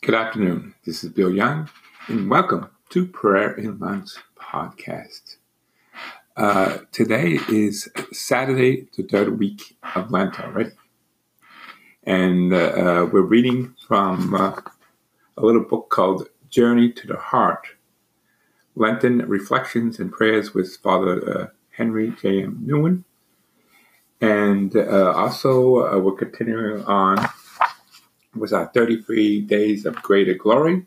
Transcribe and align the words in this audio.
Good 0.00 0.14
afternoon. 0.14 0.74
This 0.86 1.02
is 1.02 1.10
Bill 1.10 1.30
Young, 1.30 1.68
and 2.06 2.30
welcome 2.30 2.70
to 2.90 3.04
Prayer 3.04 3.52
in 3.54 3.80
Lunch 3.80 4.10
podcast. 4.40 5.38
Uh, 6.36 6.78
today 6.92 7.40
is 7.50 7.88
Saturday, 8.12 8.86
the 8.96 9.02
third 9.02 9.40
week 9.40 9.76
of 9.96 10.12
Lent 10.12 10.38
already. 10.38 10.70
And 12.04 12.54
uh, 12.54 12.56
uh, 12.56 13.08
we're 13.12 13.22
reading 13.22 13.74
from 13.88 14.34
uh, 14.34 14.60
a 15.36 15.44
little 15.44 15.64
book 15.64 15.90
called 15.90 16.28
Journey 16.48 16.92
to 16.92 17.06
the 17.08 17.16
Heart 17.16 17.66
Lenten 18.76 19.18
Reflections 19.28 19.98
and 19.98 20.12
Prayers 20.12 20.54
with 20.54 20.76
Father 20.76 21.38
uh, 21.38 21.46
Henry 21.70 22.14
J.M. 22.22 22.64
Nouwen. 22.64 23.02
And 24.20 24.76
uh, 24.76 25.12
also, 25.12 25.98
we're 26.00 26.12
continuing 26.12 26.84
on 26.84 27.28
with 28.34 28.52
our 28.52 28.66
33 28.74 29.42
Days 29.42 29.86
of 29.86 29.96
Greater 29.96 30.34
Glory 30.34 30.86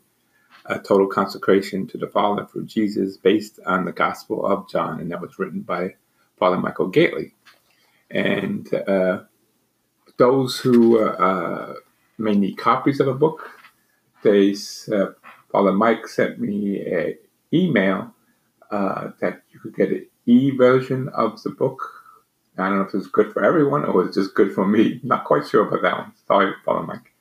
a 0.66 0.78
total 0.78 1.06
consecration 1.06 1.86
to 1.88 1.98
the 1.98 2.06
Father 2.06 2.46
through 2.46 2.66
Jesus 2.66 3.16
based 3.16 3.58
on 3.66 3.84
the 3.84 3.92
Gospel 3.92 4.46
of 4.46 4.68
John, 4.68 5.00
and 5.00 5.10
that 5.10 5.20
was 5.20 5.38
written 5.38 5.60
by 5.60 5.94
Father 6.38 6.56
Michael 6.56 6.90
Gaitley. 6.90 7.32
And 8.10 8.72
uh, 8.74 9.22
those 10.18 10.58
who 10.58 11.00
uh, 11.00 11.74
may 12.18 12.34
need 12.34 12.56
copies 12.58 13.00
of 13.00 13.06
the 13.06 13.14
book, 13.14 13.50
they 14.22 14.54
uh, 14.92 15.06
Father 15.50 15.72
Mike 15.72 16.06
sent 16.06 16.38
me 16.38 16.80
an 16.80 17.18
email 17.52 18.14
uh, 18.70 19.10
that 19.20 19.42
you 19.52 19.58
could 19.60 19.74
get 19.74 19.90
an 19.90 20.06
e 20.26 20.50
version 20.50 21.08
of 21.08 21.42
the 21.42 21.50
book. 21.50 21.80
I 22.56 22.68
don't 22.68 22.78
know 22.78 22.84
if 22.84 22.94
it's 22.94 23.06
good 23.06 23.32
for 23.32 23.42
everyone 23.42 23.84
or 23.84 24.04
it's 24.04 24.14
just 24.14 24.34
good 24.34 24.54
for 24.54 24.66
me. 24.66 25.00
Not 25.02 25.24
quite 25.24 25.48
sure 25.48 25.66
about 25.66 25.82
that 25.82 25.98
one. 25.98 26.12
Sorry, 26.26 26.52
Father 26.64 26.86
Mike. 26.86 27.11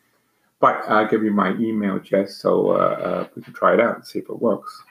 But 0.62 0.84
I'll 0.88 1.08
give 1.08 1.24
you 1.24 1.32
my 1.32 1.54
email 1.56 1.98
address 1.98 2.38
so 2.38 2.70
uh, 2.72 2.76
uh, 2.76 3.28
we 3.36 3.42
can 3.42 3.54
try 3.54 3.74
it 3.74 3.80
out 3.80 3.96
and 3.96 4.06
see 4.06 4.20
if 4.20 4.30
it 4.30 4.42
works. 4.42 4.84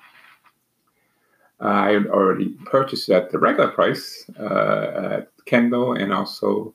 I 1.60 1.94
already 1.94 2.56
purchased 2.64 3.08
it 3.08 3.14
at 3.14 3.30
the 3.30 3.38
regular 3.38 3.70
price 3.70 4.28
uh, 4.38 5.18
at 5.18 5.28
Kindle 5.46 5.92
and 5.92 6.12
also 6.12 6.74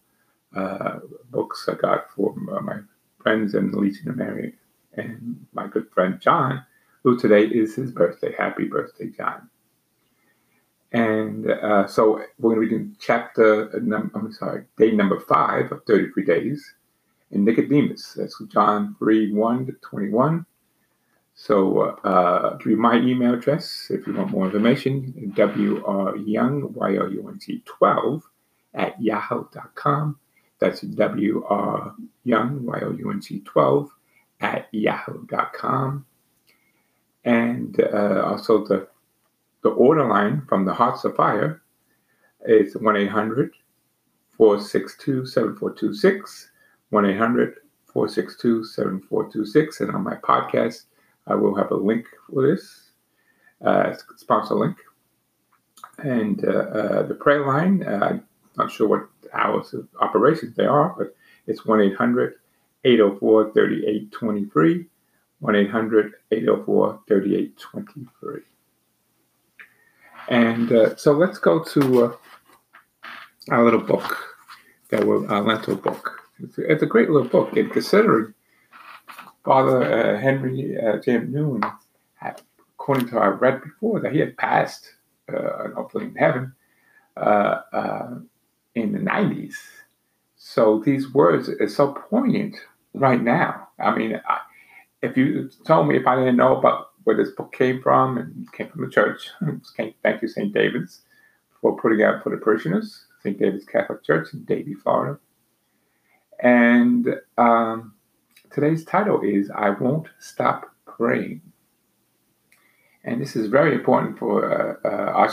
uh, 0.56 1.00
books 1.30 1.68
I 1.70 1.74
got 1.74 2.10
for 2.12 2.34
my 2.36 2.80
friends 3.22 3.54
in 3.54 3.72
the 3.72 3.80
Legion 3.80 4.10
of 4.10 4.16
Mary 4.16 4.54
and 4.94 5.46
my 5.54 5.68
good 5.68 5.90
friend 5.92 6.22
John, 6.22 6.64
who 7.04 7.20
today 7.20 7.46
is 7.46 7.76
his 7.76 7.92
birthday. 7.92 8.34
Happy 8.38 8.66
birthday, 8.66 9.10
John. 9.10 9.50
And 10.94 11.52
uh, 11.52 11.88
so 11.88 12.22
we're 12.40 12.56
going 12.56 12.62
to 12.62 12.68
be 12.68 12.70
doing 12.70 12.96
chapter, 13.00 13.78
num- 13.82 14.12
I'm 14.16 14.32
sorry, 14.32 14.66
day 14.78 14.92
number 14.92 15.20
five 15.20 15.72
of 15.74 15.84
33 15.86 16.24
days 16.24 16.74
and 17.32 17.46
Nicodemus. 17.46 18.14
That's 18.14 18.42
John 18.48 18.96
3 19.00 19.34
1 19.34 19.66
to 19.68 19.72
21. 19.74 20.46
So 21.36 21.82
uh, 22.04 22.56
give 22.58 22.68
you 22.68 22.78
my 22.78 22.96
email 22.96 23.34
address 23.34 23.88
if 23.90 24.08
you 24.08 24.14
want 24.14 24.32
more 24.32 24.46
information, 24.46 25.34
wryoung, 25.36 26.72
Y-O-U-N-G 26.72 27.64
12 27.66 28.24
at 28.74 29.02
yahoo.com. 29.02 30.18
That's 30.60 30.82
wryoung, 30.82 31.96
Y-O-U-N-G 32.24 33.42
12 33.42 33.90
at 34.40 34.68
yahoo.com. 34.72 36.06
And 37.26 37.82
uh, 37.82 38.24
also 38.26 38.66
the, 38.66 38.88
the 39.62 39.70
order 39.70 40.08
line 40.08 40.44
from 40.48 40.64
the 40.64 40.74
Hearts 40.74 41.04
Afire 41.04 41.62
is 42.46 42.78
1 42.78 42.96
800 42.96 43.52
462 44.38 45.26
7426. 45.26 46.52
1 46.90 47.06
800 47.06 47.56
462 47.88 48.66
7426. 48.66 49.82
And 49.82 49.92
on 49.96 50.04
my 50.04 50.16
podcast, 50.16 50.86
I 51.28 51.36
will 51.36 51.56
have 51.56 51.72
a 51.72 51.76
link 51.76 52.06
for 52.30 52.46
this, 52.46 52.92
uh, 53.66 53.94
sponsor 54.18 54.56
link. 54.56 54.78
And 56.00 56.44
uh, 56.46 56.50
uh, 56.50 57.04
the 57.04 57.16
prayer 57.16 57.46
line, 57.46 57.84
uh, 57.84 58.08
I'm 58.10 58.24
not 58.58 58.72
sure 58.72 58.88
what 58.88 59.08
hours 59.34 59.74
of 59.74 59.88
operations 60.02 60.56
they 60.56 60.66
are, 60.66 60.94
but 60.98 61.16
it's 61.48 61.66
1 61.66 61.82
800 61.82 62.36
804 62.84 63.54
3823. 63.54 64.86
1 65.40 65.56
800 65.56 66.14
804 66.32 67.02
3823. 67.08 68.42
And 70.28 70.72
uh, 70.72 70.96
so 70.96 71.12
let's 71.12 71.38
go 71.38 71.64
to 71.64 72.06
uh, 72.06 72.16
our 73.52 73.64
little 73.64 73.82
book 73.82 74.18
that 74.90 75.06
will, 75.06 75.32
our 75.32 75.42
Lento 75.42 75.76
book. 75.76 76.25
It's 76.40 76.84
a, 76.84 76.86
great 76.86 77.10
little 77.10 77.28
book, 77.28 77.56
and 77.56 77.72
considering 77.72 78.34
Father 79.44 79.84
uh, 79.84 80.20
Henry 80.20 80.78
uh, 80.78 80.98
James 80.98 81.34
Nouwen, 81.34 81.64
had, 82.16 82.42
according 82.74 83.08
to 83.10 83.16
what 83.16 83.24
I 83.24 83.28
read 83.28 83.62
before, 83.64 84.02
that 84.02 84.12
he 84.12 84.20
had 84.20 84.36
passed 84.38 84.92
uh, 85.32 85.66
an 85.66 86.02
in 86.02 86.16
heaven 86.16 86.54
uh, 87.16 87.62
uh, 87.72 88.16
in 88.76 88.92
the 88.92 89.00
90s. 89.00 89.54
So 90.36 90.82
these 90.86 91.14
words 91.14 91.50
are 91.50 91.70
so 91.70 91.94
poignant 91.94 92.58
right 92.94 93.22
now. 93.22 93.70
I 93.80 93.96
mean, 93.96 94.22
I, 94.28 94.40
if 95.02 95.16
you 95.16 95.50
told 95.66 95.88
me 95.88 95.96
if 95.96 96.06
I 96.06 96.16
didn't 96.16 96.38
know 96.38 96.58
about 96.58 96.90
where 97.06 97.16
this 97.16 97.32
book 97.32 97.54
came 97.54 97.82
from 97.82 98.18
and 98.18 98.52
came 98.52 98.68
from 98.70 98.84
the 98.84 98.92
church, 98.92 99.30
thank 99.78 100.22
you, 100.22 100.28
St. 100.28 100.54
David's, 100.54 101.02
for 101.62 101.78
putting 101.78 102.04
out 102.04 102.24
for 102.24 102.30
the 102.30 102.38
parishioners, 102.38 103.06
St. 103.24 103.40
David's 103.40 103.66
Catholic 103.66 104.04
Church 104.04 104.34
in 104.34 104.44
Davie, 104.44 104.74
Florida. 104.74 105.20
And 106.46 107.08
um, 107.40 107.96
today's 108.52 108.86
title 108.86 109.20
is 109.24 109.50
I 109.50 109.72
Won't 109.72 110.10
Stop 110.20 110.72
Praying. 110.86 111.42
And 113.04 113.20
this 113.20 113.36
is 113.36 113.48
very 113.48 113.74
important 113.74 114.20
for 114.20 114.46
uh, 114.46 114.88
uh, 114.88 115.28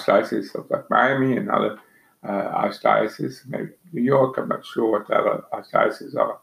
of 0.54 0.70
like 0.70 0.88
Miami 0.88 1.36
and 1.36 1.50
other 1.50 1.78
uh, 2.26 2.64
archdioceses, 2.64 3.46
maybe 3.46 3.72
New 3.92 4.00
York. 4.00 4.38
I'm 4.38 4.48
not 4.48 4.64
sure 4.64 4.90
what 4.90 5.06
the 5.06 5.14
other 5.16 5.44
archdioceses 5.52 6.16
are, 6.16 6.38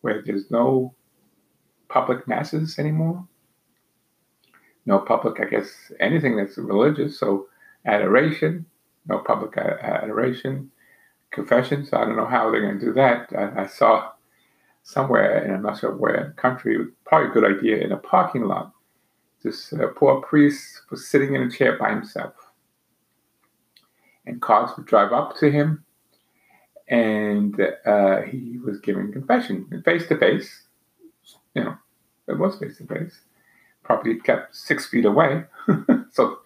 where 0.00 0.20
there's 0.26 0.50
no 0.50 0.92
public 1.88 2.26
masses 2.26 2.80
anymore. 2.80 3.28
No 4.86 4.98
public, 4.98 5.38
I 5.40 5.44
guess, 5.44 5.92
anything 6.00 6.36
that's 6.36 6.58
religious. 6.58 7.16
So 7.16 7.46
adoration, 7.86 8.66
no 9.06 9.18
public 9.18 9.56
adoration 9.56 10.72
confessions. 11.30 11.92
I 11.92 12.04
don't 12.04 12.16
know 12.16 12.26
how 12.26 12.50
they're 12.50 12.60
going 12.60 12.78
to 12.78 12.86
do 12.86 12.92
that. 12.94 13.32
I, 13.36 13.62
I 13.62 13.66
saw 13.66 14.12
somewhere, 14.82 15.44
and 15.44 15.54
I'm 15.54 15.62
not 15.62 15.78
sure 15.78 15.94
where 15.94 16.34
country, 16.36 16.78
probably 17.04 17.28
a 17.28 17.32
good 17.32 17.58
idea, 17.58 17.78
in 17.78 17.92
a 17.92 17.96
parking 17.96 18.44
lot. 18.44 18.72
This 19.42 19.72
uh, 19.72 19.88
poor 19.96 20.20
priest 20.20 20.82
was 20.90 21.08
sitting 21.08 21.34
in 21.34 21.42
a 21.42 21.50
chair 21.50 21.78
by 21.78 21.90
himself. 21.90 22.34
And 24.26 24.40
cars 24.40 24.70
would 24.76 24.86
drive 24.86 25.12
up 25.12 25.36
to 25.38 25.50
him, 25.50 25.84
and 26.88 27.58
uh, 27.86 28.22
he 28.22 28.58
was 28.64 28.78
giving 28.80 29.12
confession 29.12 29.82
face 29.84 30.06
to 30.08 30.18
face. 30.18 30.64
You 31.54 31.64
know, 31.64 31.74
it 32.28 32.38
was 32.38 32.58
face 32.58 32.76
to 32.78 32.86
face. 32.86 33.20
Probably 33.82 34.20
kept 34.20 34.54
six 34.54 34.86
feet 34.86 35.06
away, 35.06 35.44
so 36.12 36.40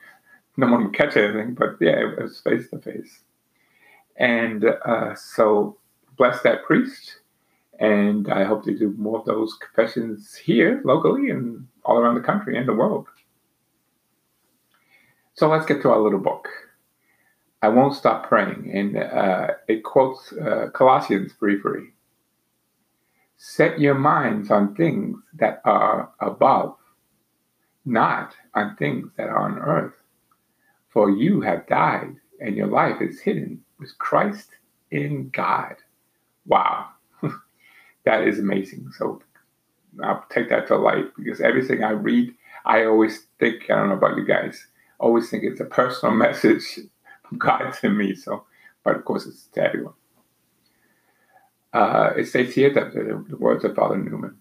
no 0.57 0.71
one 0.71 0.85
would 0.85 0.95
catch 0.95 1.17
anything, 1.17 1.55
but 1.55 1.77
yeah, 1.81 1.99
it 1.99 2.23
was 2.23 2.41
face 2.41 2.71
to 2.71 2.79
face. 2.79 3.21
And 4.17 4.65
uh, 4.65 5.15
so 5.15 5.79
bless 6.17 6.43
that 6.43 6.65
priest. 6.65 7.21
And 7.81 8.31
I 8.31 8.45
hope 8.45 8.65
to 8.65 8.79
do 8.79 8.95
more 8.97 9.19
of 9.19 9.27
those 9.27 9.55
confessions 9.55 10.37
here 10.37 10.81
locally 10.85 11.31
and 11.31 11.67
all 11.85 11.99
around 11.99 12.15
the 12.15 12.21
country 12.21 12.57
and 12.57 12.69
the 12.69 12.75
world. 12.75 13.07
So 15.35 15.49
let's 15.49 15.67
get 15.67 15.83
to 15.83 15.91
our 15.91 15.99
little 15.99 16.21
book. 16.21 16.49
I 17.63 17.69
won't 17.69 17.95
stop 17.97 18.29
praying. 18.29 18.71
And 18.73 18.97
uh, 18.97 19.49
it 19.67 19.83
quotes 19.83 20.33
uh, 20.33 20.69
Colossians 20.73 21.33
3 21.39 21.61
3. 21.61 21.91
Set 23.37 23.81
your 23.81 23.95
minds 23.95 24.51
on 24.51 24.75
things 24.77 25.19
that 25.35 25.61
are 25.65 26.11
above, 26.21 26.77
not 27.85 28.35
on 28.55 28.77
things 28.77 29.11
that 29.17 29.29
are 29.29 29.39
on 29.39 29.59
earth. 29.59 29.95
For 30.91 31.11
you 31.11 31.41
have 31.41 31.67
died, 31.67 32.15
and 32.41 32.57
your 32.57 32.69
life 32.69 33.03
is 33.03 33.21
hidden 33.21 33.64
was 33.85 33.93
Christ 33.93 34.49
in 34.91 35.29
God. 35.29 35.77
Wow. 36.47 36.89
that 38.05 38.27
is 38.27 38.39
amazing. 38.39 38.91
So 38.97 39.21
I'll 40.03 40.25
take 40.31 40.49
that 40.49 40.67
to 40.69 40.77
light 40.77 41.15
because 41.17 41.43
everything 41.43 41.85
I 41.85 41.91
read, 41.91 42.35
I 42.65 42.87
always 42.87 43.27
think, 43.39 43.65
I 43.71 43.77
don't 43.77 43.91
know 43.91 43.97
about 43.97 44.17
you 44.17 44.25
guys, 44.25 44.67
always 44.99 45.29
think 45.29 45.45
it's 45.45 45.61
a 45.61 45.67
personal 45.67 46.15
message 46.27 46.81
from 47.29 47.39
God 47.39 47.75
to 47.81 47.91
me. 47.91 48.15
So, 48.15 48.45
but 48.83 48.97
of 48.97 49.05
course, 49.05 49.27
it's 49.27 49.47
to 49.49 49.63
everyone. 49.63 49.95
Uh, 51.75 52.13
it 52.17 52.27
states 52.27 52.55
here 52.55 52.73
that 52.73 52.95
the, 52.95 53.23
the 53.29 53.37
words 53.37 53.65
of 53.65 53.75
Father 53.75 53.97
Nouwen 53.97 54.37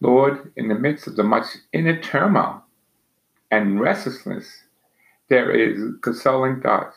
Lord, 0.00 0.50
in 0.56 0.66
the 0.66 0.74
midst 0.74 1.06
of 1.06 1.14
the 1.14 1.22
much 1.22 1.46
inner 1.72 2.00
turmoil 2.00 2.64
and 3.52 3.78
restlessness 3.78 4.64
there 5.28 5.50
is 5.50 5.94
consoling 6.02 6.60
thoughts. 6.60 6.96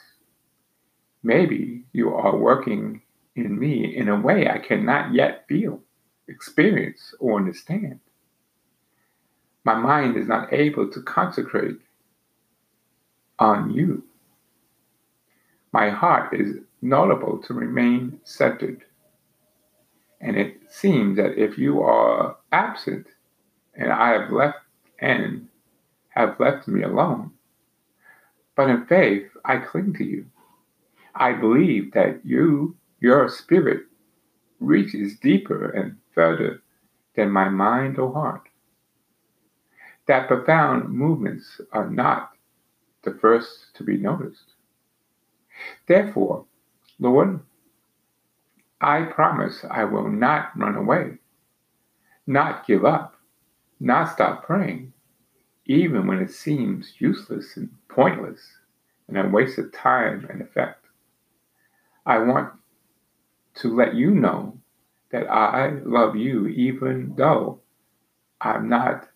Maybe 1.23 1.85
you 1.93 2.13
are 2.13 2.35
working 2.35 3.01
in 3.35 3.59
me 3.59 3.95
in 3.95 4.09
a 4.09 4.19
way 4.19 4.49
I 4.49 4.59
cannot 4.59 5.13
yet 5.13 5.45
feel. 5.47 5.81
experience 6.27 7.13
or 7.19 7.37
understand. 7.37 7.99
My 9.63 9.75
mind 9.75 10.17
is 10.17 10.27
not 10.27 10.53
able 10.53 10.89
to 10.91 11.01
concentrate 11.01 11.77
on 13.39 13.71
you. 13.71 14.03
My 15.73 15.89
heart 15.89 16.33
is 16.33 16.57
notable 16.81 17.39
to 17.43 17.53
remain 17.53 18.19
centered. 18.23 18.83
And 20.21 20.37
it 20.37 20.61
seems 20.69 21.17
that 21.17 21.37
if 21.37 21.57
you 21.57 21.81
are 21.81 22.37
absent 22.51 23.07
and 23.75 23.91
I 23.91 24.11
have 24.19 24.31
left 24.31 24.59
and 24.99 25.47
have 26.09 26.39
left 26.39 26.67
me 26.67 26.83
alone, 26.83 27.31
but 28.55 28.69
in 28.69 28.85
faith 28.85 29.27
I 29.43 29.57
cling 29.57 29.93
to 29.95 30.03
you. 30.03 30.25
I 31.13 31.33
believe 31.33 31.93
that 31.93 32.25
you, 32.25 32.75
your 32.99 33.29
spirit, 33.29 33.83
reaches 34.59 35.17
deeper 35.17 35.69
and 35.69 35.97
further 36.13 36.61
than 37.15 37.29
my 37.29 37.49
mind 37.49 37.97
or 37.97 38.13
heart. 38.13 38.49
That 40.07 40.27
profound 40.27 40.89
movements 40.89 41.61
are 41.71 41.89
not 41.89 42.31
the 43.03 43.13
first 43.13 43.75
to 43.75 43.83
be 43.83 43.97
noticed. 43.97 44.53
Therefore, 45.87 46.45
Lord, 46.99 47.39
I 48.81 49.03
promise 49.03 49.65
I 49.69 49.85
will 49.85 50.09
not 50.09 50.57
run 50.57 50.75
away, 50.75 51.19
not 52.27 52.67
give 52.67 52.83
up, 52.83 53.15
not 53.79 54.11
stop 54.11 54.45
praying, 54.45 54.93
even 55.65 56.07
when 56.07 56.19
it 56.19 56.31
seems 56.31 56.93
useless 56.99 57.57
and 57.57 57.69
pointless 57.89 58.39
and 59.07 59.17
a 59.17 59.27
waste 59.27 59.57
of 59.57 59.73
time 59.73 60.27
and 60.29 60.41
effect. 60.41 60.85
I 62.05 62.19
want 62.19 62.53
to 63.55 63.75
let 63.75 63.95
you 63.95 64.11
know 64.11 64.57
that 65.11 65.29
I 65.29 65.69
love 65.85 66.15
you 66.15 66.47
even 66.47 67.13
though 67.17 67.61
I'm 68.41 68.69
not 68.69 69.07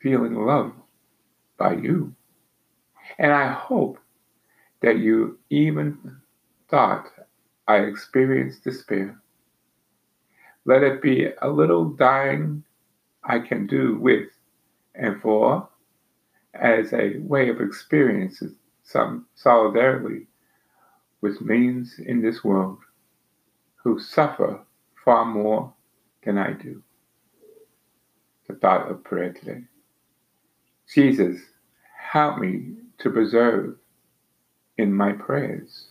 feeling 0.00 0.34
loved 0.34 0.74
by 1.58 1.74
you. 1.74 2.14
And 3.18 3.32
I 3.32 3.52
hope 3.52 3.98
that 4.80 4.98
you 4.98 5.38
even 5.50 5.98
thought 6.70 7.06
I 7.66 7.78
experienced 7.78 8.64
despair. 8.64 9.20
Let 10.64 10.82
it 10.82 11.02
be 11.02 11.28
a 11.40 11.48
little 11.48 11.84
dying 11.84 12.64
I 13.24 13.38
can 13.40 13.66
do 13.66 13.98
with 13.98 14.28
and 14.98 15.20
for 15.22 15.68
as 16.54 16.92
a 16.92 17.18
way 17.20 17.48
of 17.48 17.60
experiencing 17.60 18.54
some 18.82 19.26
solidarity 19.34 20.26
with 21.20 21.40
millions 21.40 21.96
in 21.98 22.22
this 22.22 22.42
world 22.44 22.78
who 23.76 23.98
suffer 23.98 24.60
far 25.04 25.24
more 25.24 25.72
than 26.24 26.38
I 26.38 26.52
do. 26.52 26.82
The 28.48 28.54
thought 28.54 28.90
of 28.90 29.04
prayer 29.04 29.32
today. 29.32 29.62
Jesus, 30.92 31.40
help 32.12 32.38
me 32.38 32.74
to 32.98 33.10
preserve 33.10 33.76
in 34.78 34.92
my 34.92 35.12
prayers 35.12 35.88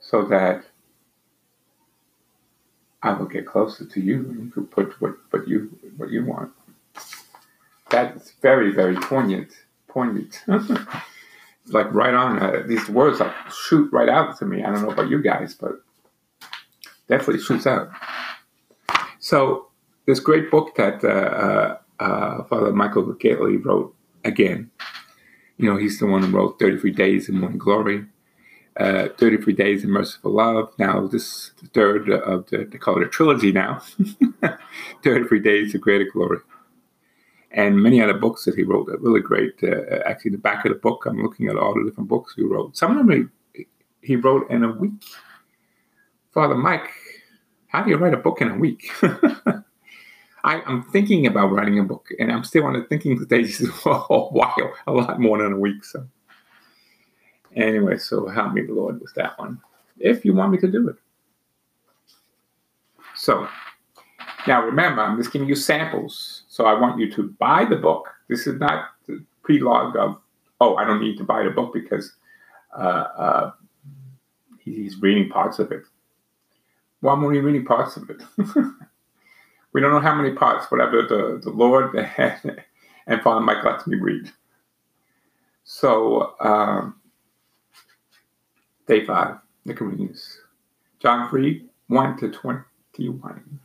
so 0.00 0.24
that 0.26 0.64
I 3.02 3.12
will 3.12 3.26
get 3.26 3.46
closer 3.46 3.84
to 3.84 4.00
you 4.00 4.16
and 4.30 4.44
you 4.44 4.50
can 4.50 4.66
put 4.66 5.00
what, 5.00 5.14
what 5.30 5.46
you 5.46 5.78
what 5.96 6.10
you 6.10 6.24
want. 6.24 6.52
That's 7.90 8.32
very, 8.42 8.72
very 8.72 8.96
poignant. 8.96 9.52
Poignant. 9.88 10.42
like 11.70 11.92
right 11.92 12.14
on. 12.14 12.38
Uh, 12.38 12.62
these 12.66 12.88
words 12.88 13.20
like 13.20 13.32
shoot 13.50 13.90
right 13.92 14.08
out 14.08 14.38
to 14.38 14.44
me. 14.44 14.62
I 14.64 14.70
don't 14.70 14.82
know 14.82 14.90
about 14.90 15.08
you 15.08 15.22
guys, 15.22 15.54
but 15.54 15.80
definitely 17.08 17.42
shoots 17.42 17.66
out. 17.66 17.90
So 19.18 19.68
this 20.06 20.20
great 20.20 20.50
book 20.50 20.74
that 20.76 21.04
uh, 21.04 21.08
uh, 21.08 22.02
uh 22.02 22.44
Father 22.44 22.72
Michael 22.72 23.04
Gaitley 23.14 23.64
wrote 23.64 23.94
again. 24.24 24.70
You 25.56 25.68
know, 25.68 25.76
he's 25.76 25.98
the 25.98 26.06
one 26.06 26.22
who 26.22 26.30
wrote 26.30 26.60
33 26.60 26.92
Days 26.92 27.28
in 27.28 27.40
Morning 27.40 27.58
Glory, 27.58 28.06
uh, 28.76 29.08
33 29.18 29.52
Days 29.54 29.82
in 29.82 29.90
Merciful 29.90 30.30
Love. 30.30 30.72
Now, 30.78 31.08
this 31.08 31.50
third 31.74 32.08
of 32.10 32.46
the, 32.46 32.64
they 32.64 32.78
call 32.78 32.96
it 32.98 33.06
a 33.06 33.08
trilogy 33.08 33.50
now 33.50 33.80
33 35.02 35.40
Days 35.40 35.74
of 35.74 35.80
Greater 35.80 36.06
Glory 36.12 36.38
and 37.50 37.82
many 37.82 38.02
other 38.02 38.14
books 38.14 38.44
that 38.44 38.54
he 38.54 38.62
wrote 38.62 38.88
are 38.88 38.98
really 38.98 39.20
great. 39.20 39.54
Uh, 39.62 40.00
actually, 40.04 40.32
the 40.32 40.38
back 40.38 40.64
of 40.64 40.72
the 40.72 40.78
book, 40.78 41.06
I'm 41.06 41.22
looking 41.22 41.48
at 41.48 41.56
all 41.56 41.74
the 41.74 41.88
different 41.88 42.08
books 42.08 42.34
he 42.36 42.42
wrote. 42.42 42.76
Some 42.76 42.96
of 42.96 43.06
them 43.06 43.32
he, 43.54 43.66
he 44.02 44.16
wrote 44.16 44.50
in 44.50 44.64
a 44.64 44.72
week. 44.72 44.92
Father 46.32 46.54
Mike, 46.54 46.90
how 47.68 47.82
do 47.82 47.90
you 47.90 47.96
write 47.96 48.14
a 48.14 48.18
book 48.18 48.40
in 48.40 48.50
a 48.50 48.56
week? 48.56 48.90
I, 50.44 50.62
am 50.66 50.84
thinking 50.84 51.26
about 51.26 51.50
writing 51.50 51.78
a 51.78 51.84
book, 51.84 52.08
and 52.18 52.30
I'm 52.30 52.44
still 52.44 52.64
on 52.64 52.74
the 52.74 52.84
thinking 52.84 53.18
stages 53.24 53.68
for 53.70 54.06
a 54.10 54.18
while, 54.18 54.74
a 54.86 54.92
lot 54.92 55.20
more 55.20 55.42
than 55.42 55.54
a 55.54 55.58
week. 55.58 55.84
So, 55.84 56.06
anyway, 57.56 57.96
so 57.98 58.28
help 58.28 58.52
me, 58.52 58.62
Lord, 58.68 59.00
with 59.00 59.14
that 59.14 59.38
one, 59.38 59.60
if 59.98 60.24
you 60.24 60.34
want 60.34 60.52
me 60.52 60.58
to 60.58 60.68
do 60.68 60.88
it. 60.88 60.96
So, 63.14 63.48
now 64.48 64.64
remember, 64.64 65.02
I'm 65.02 65.16
just 65.16 65.32
giving 65.32 65.48
you 65.48 65.54
samples 65.54 66.42
so 66.48 66.66
I 66.66 66.78
want 66.78 66.98
you 66.98 67.10
to 67.12 67.34
buy 67.38 67.64
the 67.64 67.76
book. 67.76 68.08
This 68.28 68.46
is 68.46 68.58
not 68.58 68.88
the 69.06 69.24
prelogue 69.46 69.94
of, 69.96 70.16
oh, 70.60 70.76
I 70.76 70.84
don't 70.84 71.00
need 71.00 71.18
to 71.18 71.24
buy 71.24 71.44
the 71.44 71.50
book 71.50 71.72
because 71.72 72.14
uh, 72.76 73.06
uh, 73.16 73.52
he's 74.58 75.00
reading 75.00 75.28
parts 75.28 75.58
of 75.58 75.70
it. 75.70 75.82
Why 77.00 77.12
am 77.12 77.24
only 77.24 77.38
reading 77.38 77.64
parts 77.64 77.96
of 77.96 78.10
it? 78.10 78.22
we 79.72 79.80
don't 79.80 79.92
know 79.92 80.00
how 80.00 80.14
many 80.14 80.34
parts, 80.34 80.70
whatever 80.70 81.02
the, 81.02 81.40
the 81.42 81.50
Lord 81.50 81.94
and 83.06 83.22
Father 83.22 83.40
Mike 83.40 83.64
lets 83.64 83.86
me 83.86 83.96
read. 83.98 84.32
So, 85.64 86.34
um, 86.40 86.96
day 88.86 89.04
five, 89.04 89.36
Nicodemus. 89.64 90.38
John 90.98 91.28
3, 91.28 91.64
1 91.86 92.16
to 92.18 92.30
21. 92.30 93.60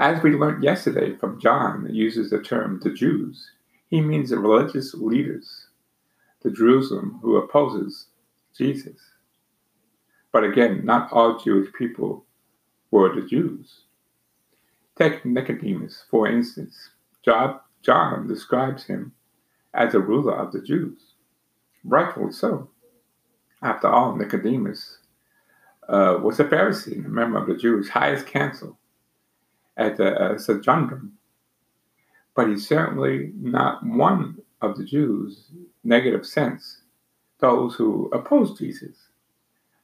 As 0.00 0.22
we 0.22 0.30
learned 0.30 0.62
yesterday 0.62 1.16
from 1.16 1.40
John 1.40 1.88
uses 1.92 2.30
the 2.30 2.40
term 2.40 2.78
the 2.80 2.90
Jews, 2.90 3.50
he 3.88 4.00
means 4.00 4.30
the 4.30 4.38
religious 4.38 4.94
leaders, 4.94 5.66
the 6.42 6.52
Jerusalem 6.52 7.18
who 7.20 7.36
opposes 7.36 8.06
Jesus. 8.56 9.00
But 10.30 10.44
again, 10.44 10.84
not 10.84 11.12
all 11.12 11.40
Jewish 11.40 11.72
people 11.72 12.24
were 12.92 13.12
the 13.12 13.26
Jews. 13.26 13.86
Take 14.96 15.24
Nicodemus, 15.24 16.04
for 16.08 16.28
instance. 16.28 16.90
John 17.24 18.28
describes 18.28 18.84
him 18.84 19.14
as 19.74 19.94
a 19.94 20.00
ruler 20.00 20.34
of 20.34 20.52
the 20.52 20.62
Jews. 20.62 21.14
Rightfully 21.82 22.30
so. 22.30 22.70
After 23.62 23.88
all, 23.88 24.14
Nicodemus 24.14 24.98
uh, 25.88 26.18
was 26.22 26.38
a 26.38 26.44
Pharisee, 26.44 27.04
a 27.04 27.08
member 27.08 27.38
of 27.38 27.48
the 27.48 27.56
Jews' 27.56 27.88
highest 27.88 28.26
council 28.26 28.77
the 29.78 30.14
uh, 30.14 30.38
Sanhedrin. 30.38 31.12
But 32.34 32.48
he's 32.48 32.68
certainly 32.68 33.32
not 33.40 33.84
one 33.84 34.38
of 34.60 34.76
the 34.76 34.84
Jews' 34.84 35.50
negative 35.84 36.26
sense, 36.26 36.82
those 37.40 37.74
who 37.74 38.10
oppose 38.12 38.58
Jesus. 38.58 38.96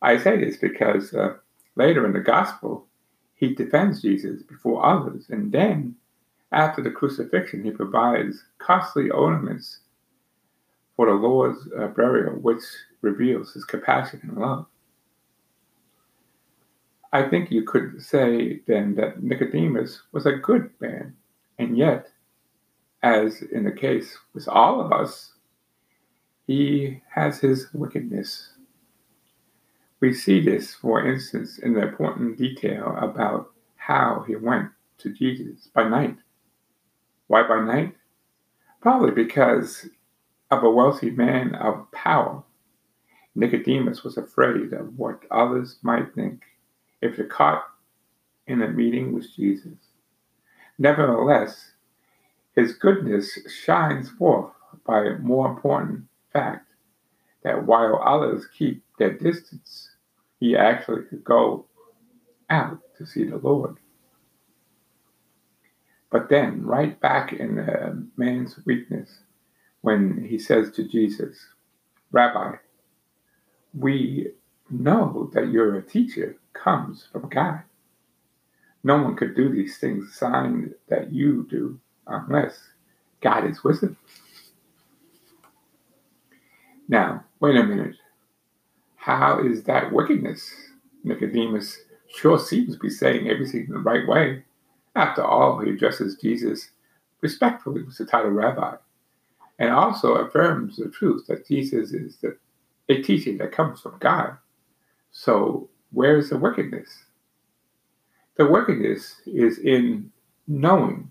I 0.03 0.19
say 0.19 0.37
this 0.37 0.57
because 0.57 1.15
uh, 1.15 1.35
later 1.77 2.05
in 2.05 2.13
the 2.13 2.21
gospel, 2.21 2.87
he 3.35 3.55
defends 3.55 4.03
Jesus 4.03 4.43
before 4.43 4.85
others, 4.85 5.27
and 5.31 5.51
then, 5.51 5.97
after 6.53 6.83
the 6.83 6.91
crucifixion, 6.91 7.65
he 7.65 7.71
provides 7.71 8.45
costly 8.59 9.11
ornaments 9.11 9.81
for 10.97 11.07
the 11.07 11.13
Lord's 11.13 11.59
uh, 11.77 11.89
burial, 11.89 12.35
which 12.35 12.63
reveals 13.01 13.53
his 13.53 13.65
compassion 13.65 14.21
and 14.23 14.39
love. 14.39 14.67
I 17.15 17.23
think 17.23 17.53
you 17.53 17.63
could 17.63 18.03
say 18.03 18.59
then 18.67 18.97
that 18.97 19.23
Nicodemus 19.23 20.03
was 20.11 20.27
a 20.27 20.33
good 20.33 20.71
man, 20.81 21.15
and 21.61 21.79
yet, 21.79 22.11
as 23.05 23.41
in 23.41 23.63
the 23.63 23.71
case 23.71 24.19
with 24.35 24.49
all 24.49 24.81
of 24.81 24.91
us, 24.93 25.35
he 26.45 27.03
has 27.15 27.39
his 27.39 27.69
wickedness. 27.73 28.55
We 30.01 30.13
see 30.13 30.41
this, 30.41 30.75
for 30.75 31.07
instance, 31.07 31.57
in 31.59 31.75
the 31.75 31.83
important 31.83 32.37
detail 32.37 32.97
about 33.01 33.53
how 33.77 34.25
he 34.27 34.35
went 34.35 34.71
to 34.99 35.13
Jesus 35.13 35.69
by 35.73 35.89
night. 35.89 36.17
Why 37.29 37.47
by 37.47 37.61
night? 37.61 37.95
Probably 38.81 39.13
because 39.13 39.89
of 40.51 40.65
a 40.65 40.71
wealthy 40.71 41.11
man 41.11 41.55
of 41.55 41.93
power. 41.93 42.43
Nicodemus 43.37 44.03
was 44.03 44.17
afraid 44.17 44.73
of 44.73 44.99
what 44.99 45.23
others 45.31 45.77
might 45.81 46.13
think 46.13 46.43
if 47.01 47.19
you're 47.19 47.27
caught 47.27 47.65
in 48.47 48.63
a 48.63 48.69
meeting 48.69 49.13
with 49.13 49.35
Jesus. 49.35 49.79
Nevertheless, 50.79 51.73
his 52.55 52.75
goodness 52.75 53.39
shines 53.65 54.11
forth 54.11 54.53
by 54.87 55.05
a 55.05 55.19
more 55.19 55.49
important 55.49 56.05
fact 56.33 56.67
that 57.43 57.67
while 57.67 58.03
others 58.05 58.47
keep 58.57 58.85
their 58.99 59.13
distance, 59.13 59.91
he 60.41 60.57
actually 60.57 61.03
could 61.05 61.25
go 61.25 61.67
out 62.51 62.79
to 62.99 63.07
see 63.07 63.25
the 63.25 63.37
Lord. 63.37 63.77
But 66.11 66.29
then, 66.29 66.65
right 66.65 67.01
back 67.01 67.33
in 67.33 67.57
the 67.57 68.07
man's 68.17 68.59
weakness, 68.65 69.21
when 69.81 70.25
he 70.29 70.39
says 70.39 70.71
to 70.73 70.87
Jesus, 70.87 71.37
Rabbi, 72.13 72.57
we 73.77 74.31
know 74.81 75.31
that 75.35 75.49
you're 75.49 75.77
a 75.77 75.83
teacher 75.83 76.37
comes 76.53 77.07
from 77.11 77.29
God. 77.29 77.63
No 78.83 79.03
one 79.03 79.17
could 79.17 79.35
do 79.35 79.49
these 79.49 79.79
things, 79.79 80.15
signs 80.15 80.73
that 80.89 81.13
you 81.13 81.47
do, 81.49 81.81
unless 82.07 82.59
God 83.21 83.49
is 83.49 83.65
with 83.65 83.83
him. 83.83 83.97
Now, 86.89 87.25
wait 87.41 87.57
a 87.57 87.65
minute. 87.65 87.97
How 88.97 89.41
is 89.41 89.65
that 89.65 89.93
wickedness? 89.93 90.53
Nicodemus 91.03 91.79
sure 92.09 92.39
seems 92.39 92.75
to 92.75 92.79
be 92.79 92.91
saying 92.91 93.29
everything 93.29 93.67
the 93.69 93.79
right 93.79 94.07
way. 94.07 94.45
After 94.95 95.25
all, 95.25 95.59
he 95.61 95.71
addresses 95.71 96.17
Jesus 96.17 96.71
respectfully 97.21 97.83
with 97.83 97.97
the 97.97 98.05
title 98.05 98.31
rabbi, 98.31 98.77
and 99.59 99.71
also 99.71 100.15
affirms 100.17 100.77
the 100.77 100.89
truth 100.89 101.27
that 101.27 101.47
Jesus 101.49 101.93
is 101.93 102.19
the, 102.19 102.37
a 102.89 103.01
teaching 103.03 103.39
that 103.39 103.53
comes 103.53 103.81
from 103.81 103.97
God. 103.99 104.37
So, 105.17 105.71
where's 105.93 106.31
the 106.31 106.37
wickedness? 106.37 107.05
The 108.37 108.47
wickedness 108.47 109.21
is 109.25 109.61
in 109.61 110.11
knowing. 110.49 111.09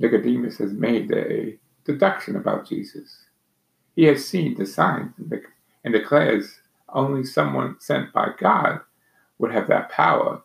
Nicodemus 0.00 0.58
has 0.58 0.72
made 0.72 1.12
a 1.12 1.56
deduction 1.84 2.34
about 2.34 2.68
Jesus. 2.68 3.18
He 3.94 4.02
has 4.06 4.26
seen 4.26 4.56
the 4.58 4.66
signs 4.66 5.12
and 5.84 5.94
declares 5.94 6.58
only 6.88 7.22
someone 7.22 7.76
sent 7.78 8.12
by 8.12 8.30
God 8.36 8.80
would 9.38 9.52
have 9.52 9.68
that 9.68 9.90
power, 9.90 10.42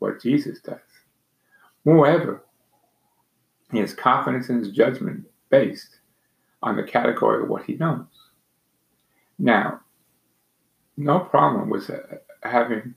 what 0.00 0.20
Jesus 0.20 0.58
does. 0.58 0.80
Moreover, 1.84 2.42
he 3.70 3.78
has 3.78 3.94
confidence 3.94 4.48
in 4.48 4.58
his 4.58 4.72
judgment 4.72 5.26
based 5.50 6.00
on 6.64 6.76
the 6.76 6.82
category 6.82 7.44
of 7.44 7.48
what 7.48 7.64
he 7.64 7.74
knows. 7.74 8.06
Now, 9.38 9.83
no 10.96 11.20
problem 11.20 11.70
with 11.70 11.90
having 12.42 12.94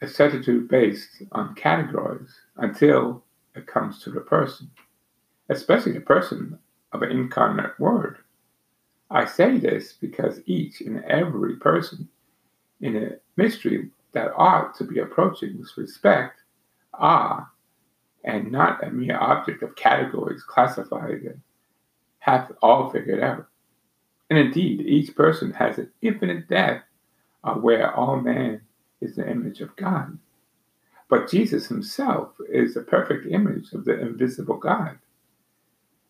a 0.00 0.08
certitude 0.08 0.68
based 0.68 1.22
on 1.32 1.54
categories 1.54 2.34
until 2.56 3.24
it 3.54 3.66
comes 3.66 4.00
to 4.00 4.10
the 4.10 4.20
person, 4.20 4.70
especially 5.48 5.92
the 5.92 6.00
person 6.00 6.58
of 6.92 7.02
an 7.02 7.10
incarnate 7.10 7.78
word. 7.78 8.18
I 9.10 9.24
say 9.24 9.58
this 9.58 9.92
because 9.92 10.40
each 10.46 10.80
and 10.80 11.04
every 11.04 11.56
person 11.56 12.08
in 12.80 12.96
a 12.96 13.10
mystery 13.36 13.90
that 14.12 14.32
ought 14.36 14.74
to 14.76 14.84
be 14.84 15.00
approaching 15.00 15.58
with 15.58 15.70
respect 15.76 16.40
are, 16.94 17.50
and 18.24 18.50
not 18.50 18.82
a 18.84 18.90
mere 18.90 19.18
object 19.18 19.62
of 19.62 19.76
categories 19.76 20.42
classified 20.42 21.22
and 21.22 21.40
have 22.20 22.52
all 22.62 22.90
figured 22.90 23.22
out. 23.22 23.46
And 24.30 24.38
indeed, 24.38 24.80
each 24.80 25.14
person 25.14 25.52
has 25.52 25.78
an 25.78 25.90
infinite 26.00 26.48
depth 26.48 26.84
of 27.42 27.58
uh, 27.58 27.60
where 27.60 27.94
all 27.94 28.16
man 28.16 28.62
is 29.00 29.16
the 29.16 29.28
image 29.30 29.60
of 29.60 29.76
God. 29.76 30.18
But 31.08 31.30
Jesus 31.30 31.66
himself 31.66 32.30
is 32.48 32.74
the 32.74 32.80
perfect 32.80 33.26
image 33.26 33.72
of 33.72 33.84
the 33.84 34.00
invisible 34.00 34.56
God, 34.56 34.98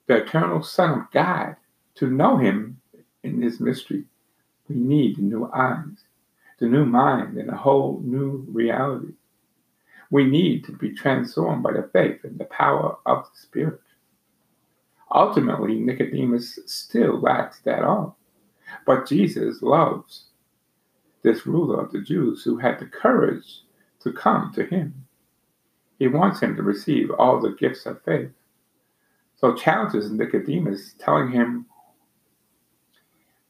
the 0.06 0.18
eternal 0.18 0.62
Son 0.62 1.00
of 1.00 1.10
God. 1.12 1.56
To 1.96 2.10
know 2.10 2.38
him 2.38 2.80
in 3.22 3.40
this 3.40 3.60
mystery, 3.60 4.04
we 4.68 4.76
need 4.76 5.18
new 5.18 5.50
eyes, 5.54 6.04
the 6.58 6.66
new 6.66 6.84
mind, 6.84 7.36
and 7.36 7.50
a 7.50 7.56
whole 7.56 8.00
new 8.04 8.44
reality. 8.48 9.14
We 10.10 10.24
need 10.24 10.64
to 10.64 10.72
be 10.72 10.92
transformed 10.94 11.62
by 11.62 11.72
the 11.72 11.88
faith 11.92 12.24
and 12.24 12.38
the 12.38 12.44
power 12.46 12.96
of 13.06 13.24
the 13.24 13.38
Spirit. 13.38 13.80
Ultimately, 15.14 15.76
Nicodemus 15.76 16.58
still 16.66 17.20
lacks 17.20 17.60
that 17.60 17.84
all. 17.84 18.18
But 18.84 19.06
Jesus 19.08 19.62
loves 19.62 20.24
this 21.22 21.46
ruler 21.46 21.80
of 21.80 21.92
the 21.92 22.00
Jews 22.00 22.42
who 22.42 22.58
had 22.58 22.80
the 22.80 22.86
courage 22.86 23.62
to 24.00 24.12
come 24.12 24.52
to 24.54 24.64
him. 24.64 25.06
He 25.98 26.08
wants 26.08 26.40
him 26.40 26.56
to 26.56 26.62
receive 26.62 27.10
all 27.12 27.40
the 27.40 27.52
gifts 27.52 27.86
of 27.86 28.02
faith. 28.02 28.30
So 29.36 29.54
challenges 29.54 30.10
Nicodemus, 30.10 30.94
telling 30.98 31.30
him, 31.30 31.66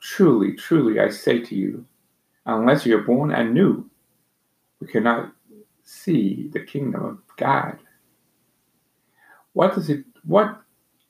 Truly, 0.00 0.52
truly, 0.52 1.00
I 1.00 1.08
say 1.08 1.40
to 1.40 1.54
you, 1.54 1.86
unless 2.44 2.84
you're 2.84 3.02
born 3.02 3.32
anew, 3.32 3.88
we 4.80 4.86
cannot 4.86 5.32
see 5.82 6.50
the 6.52 6.60
kingdom 6.60 7.02
of 7.04 7.18
God. 7.38 7.78
What 9.54 9.74
does 9.74 9.88
it, 9.88 10.04
what 10.24 10.63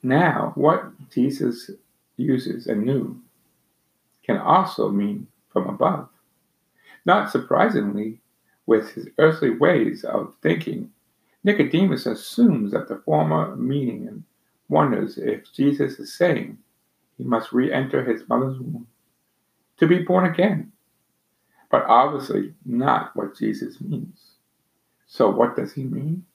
now, 0.05 0.51
what 0.53 0.91
Jesus 1.09 1.71
uses 2.15 2.67
anew 2.67 3.19
can 4.23 4.37
also 4.37 4.89
mean 4.89 5.25
from 5.51 5.67
above. 5.67 6.09
Not 7.05 7.31
surprisingly, 7.31 8.21
with 8.67 8.91
his 8.91 9.07
earthly 9.17 9.49
ways 9.49 10.03
of 10.03 10.35
thinking, 10.43 10.91
Nicodemus 11.43 12.05
assumes 12.05 12.71
that 12.71 12.87
the 12.87 13.01
former 13.03 13.55
meaning 13.55 14.07
and 14.07 14.23
wonders 14.69 15.17
if 15.17 15.51
Jesus 15.51 15.97
is 15.97 16.13
saying 16.13 16.59
he 17.17 17.23
must 17.23 17.51
re 17.51 17.73
enter 17.73 18.03
his 18.03 18.29
mother's 18.29 18.59
womb 18.59 18.85
to 19.77 19.87
be 19.87 20.03
born 20.03 20.25
again. 20.25 20.71
But 21.71 21.85
obviously, 21.85 22.53
not 22.63 23.15
what 23.15 23.35
Jesus 23.35 23.81
means. 23.81 24.19
So, 25.07 25.31
what 25.31 25.55
does 25.55 25.73
he 25.73 25.83
mean? 25.83 26.25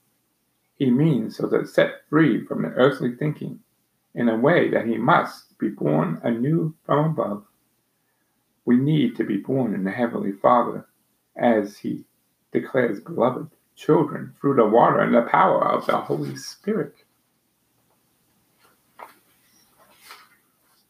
He 0.80 0.90
means 0.90 1.36
so 1.36 1.46
that 1.46 1.68
set 1.68 2.08
free 2.10 2.44
from 2.44 2.62
the 2.62 2.70
earthly 2.70 3.14
thinking 3.14 3.60
in 4.16 4.28
a 4.28 4.36
way 4.36 4.68
that 4.70 4.86
he 4.86 4.98
must 4.98 5.56
be 5.60 5.68
born 5.68 6.20
anew 6.24 6.74
from 6.84 7.12
above 7.12 7.44
we 8.64 8.76
need 8.76 9.16
to 9.16 9.24
be 9.24 9.36
born 9.36 9.74
in 9.74 9.82
the 9.82 9.90
Heavenly 9.90 10.30
Father 10.30 10.86
as 11.36 11.78
He 11.78 12.04
declares 12.52 13.00
beloved 13.00 13.48
children 13.74 14.34
through 14.40 14.54
the 14.54 14.66
water 14.66 15.00
and 15.00 15.12
the 15.12 15.22
power 15.22 15.66
of 15.66 15.86
the 15.86 15.96
Holy 15.96 16.36
Spirit. 16.36 16.94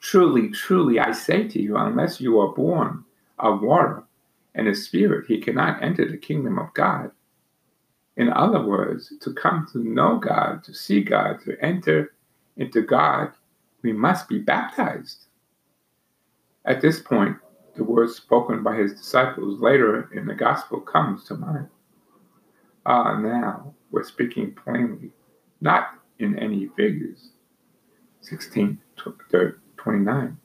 Truly, 0.00 0.50
truly, 0.50 0.98
I 0.98 1.12
say 1.12 1.48
to 1.48 1.62
you, 1.62 1.76
unless 1.76 2.20
you 2.20 2.38
are 2.40 2.52
born 2.52 3.04
of 3.38 3.62
water 3.62 4.02
and 4.54 4.66
the 4.66 4.74
Spirit, 4.74 5.26
he 5.28 5.40
cannot 5.40 5.82
enter 5.82 6.06
the 6.06 6.18
kingdom 6.18 6.58
of 6.58 6.74
God. 6.74 7.12
In 8.20 8.30
other 8.34 8.60
words, 8.60 9.14
to 9.22 9.32
come 9.32 9.66
to 9.72 9.78
know 9.78 10.18
God, 10.18 10.62
to 10.64 10.74
see 10.74 11.02
God, 11.02 11.40
to 11.46 11.56
enter 11.64 12.12
into 12.58 12.82
God, 12.82 13.32
we 13.80 13.94
must 13.94 14.28
be 14.28 14.38
baptized. 14.38 15.24
At 16.66 16.82
this 16.82 17.00
point, 17.00 17.38
the 17.76 17.82
words 17.82 18.14
spoken 18.14 18.62
by 18.62 18.76
his 18.76 18.92
disciples 18.92 19.62
later 19.62 20.10
in 20.14 20.26
the 20.26 20.34
gospel 20.34 20.82
comes 20.82 21.24
to 21.24 21.34
mind. 21.34 21.68
Ah, 22.84 23.18
now 23.18 23.74
we're 23.90 24.04
speaking 24.04 24.52
plainly, 24.52 25.12
not 25.62 25.94
in 26.18 26.38
any 26.38 26.68
figures. 26.76 27.30
16, 28.20 28.78
29. 29.78 30.36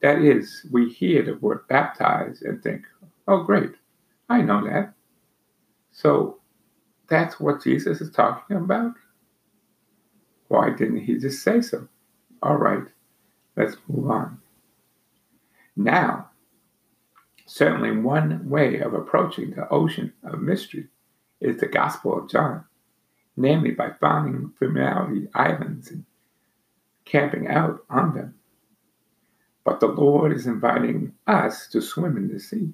That 0.00 0.22
is, 0.22 0.66
we 0.72 0.88
hear 0.88 1.22
the 1.22 1.34
word 1.34 1.68
baptize 1.68 2.40
and 2.40 2.62
think, 2.62 2.86
oh, 3.28 3.42
great, 3.42 3.72
I 4.30 4.40
know 4.40 4.64
that. 4.64 4.94
So 5.92 6.38
that's 7.08 7.38
what 7.40 7.62
Jesus 7.62 8.00
is 8.00 8.10
talking 8.10 8.56
about? 8.56 8.94
Why 10.48 10.70
didn't 10.70 11.04
he 11.04 11.18
just 11.18 11.42
say 11.42 11.60
so? 11.60 11.88
All 12.42 12.56
right, 12.56 12.84
let's 13.56 13.76
move 13.88 14.10
on. 14.10 14.38
Now, 15.76 16.30
Certainly, 17.48 18.00
one 18.00 18.50
way 18.50 18.80
of 18.80 18.92
approaching 18.92 19.52
the 19.52 19.68
ocean 19.68 20.12
of 20.24 20.42
mystery 20.42 20.88
is 21.40 21.58
the 21.58 21.68
Gospel 21.68 22.18
of 22.18 22.28
John, 22.28 22.64
namely 23.36 23.70
by 23.70 23.92
finding 23.92 24.52
familiarity 24.58 25.28
islands 25.32 25.92
and 25.92 26.04
camping 27.04 27.46
out 27.46 27.84
on 27.88 28.14
them. 28.14 28.34
But 29.64 29.78
the 29.78 29.86
Lord 29.86 30.32
is 30.32 30.46
inviting 30.46 31.14
us 31.28 31.68
to 31.68 31.80
swim 31.80 32.16
in 32.16 32.32
the 32.32 32.40
sea. 32.40 32.72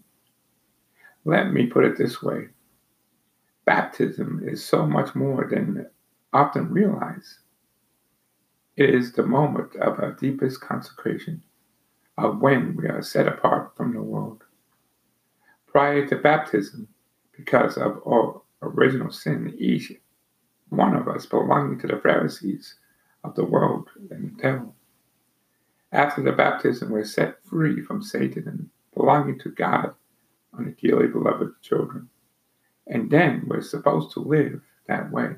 Let 1.27 1.53
me 1.53 1.67
put 1.67 1.85
it 1.85 1.99
this 1.99 2.23
way 2.23 2.49
baptism 3.65 4.43
is 4.45 4.65
so 4.65 4.87
much 4.87 5.15
more 5.15 5.47
than 5.49 5.87
often 6.33 6.71
realized. 6.71 7.39
It 8.77 8.91
is 8.91 9.13
the 9.13 9.27
moment 9.27 9.77
of 9.77 9.99
our 10.01 10.13
deepest 10.13 10.61
consecration, 10.61 11.43
of 12.17 12.41
when 12.41 12.77
we 12.77 12.87
are 12.89 13.03
set 13.03 13.29
apart 13.29 13.77
from 13.77 13.93
the 13.93 14.03
world 14.03 14.45
prior 15.73 16.07
to 16.07 16.17
baptism 16.17 16.87
because 17.37 17.79
of 17.79 17.99
our 18.07 18.43
original 18.61 19.11
sin, 19.11 19.55
each 19.59 19.93
one 20.69 20.95
of 20.95 21.09
us 21.09 21.27
belonging 21.27 21.79
to 21.79 21.87
the 21.87 21.97
Pharisees 21.97 22.77
of 23.25 23.35
the 23.35 23.45
world 23.45 23.89
and 24.11 24.37
the 24.37 24.43
devil. 24.43 24.77
After 25.91 26.23
the 26.23 26.33
baptism, 26.33 26.91
we're 26.91 27.05
set 27.05 27.43
free 27.45 27.81
from 27.81 28.03
Satan 28.03 28.47
and 28.47 28.69
belonging 28.95 29.39
to 29.41 29.51
God 29.51 29.95
on 30.57 30.67
the 30.67 30.73
dearly 30.73 31.09
beloved 31.09 31.55
children. 31.63 32.09
Then 33.13 33.45
we're 33.47 33.61
supposed 33.61 34.13
to 34.13 34.21
live 34.21 34.63
that 34.89 35.13
way. 35.13 35.35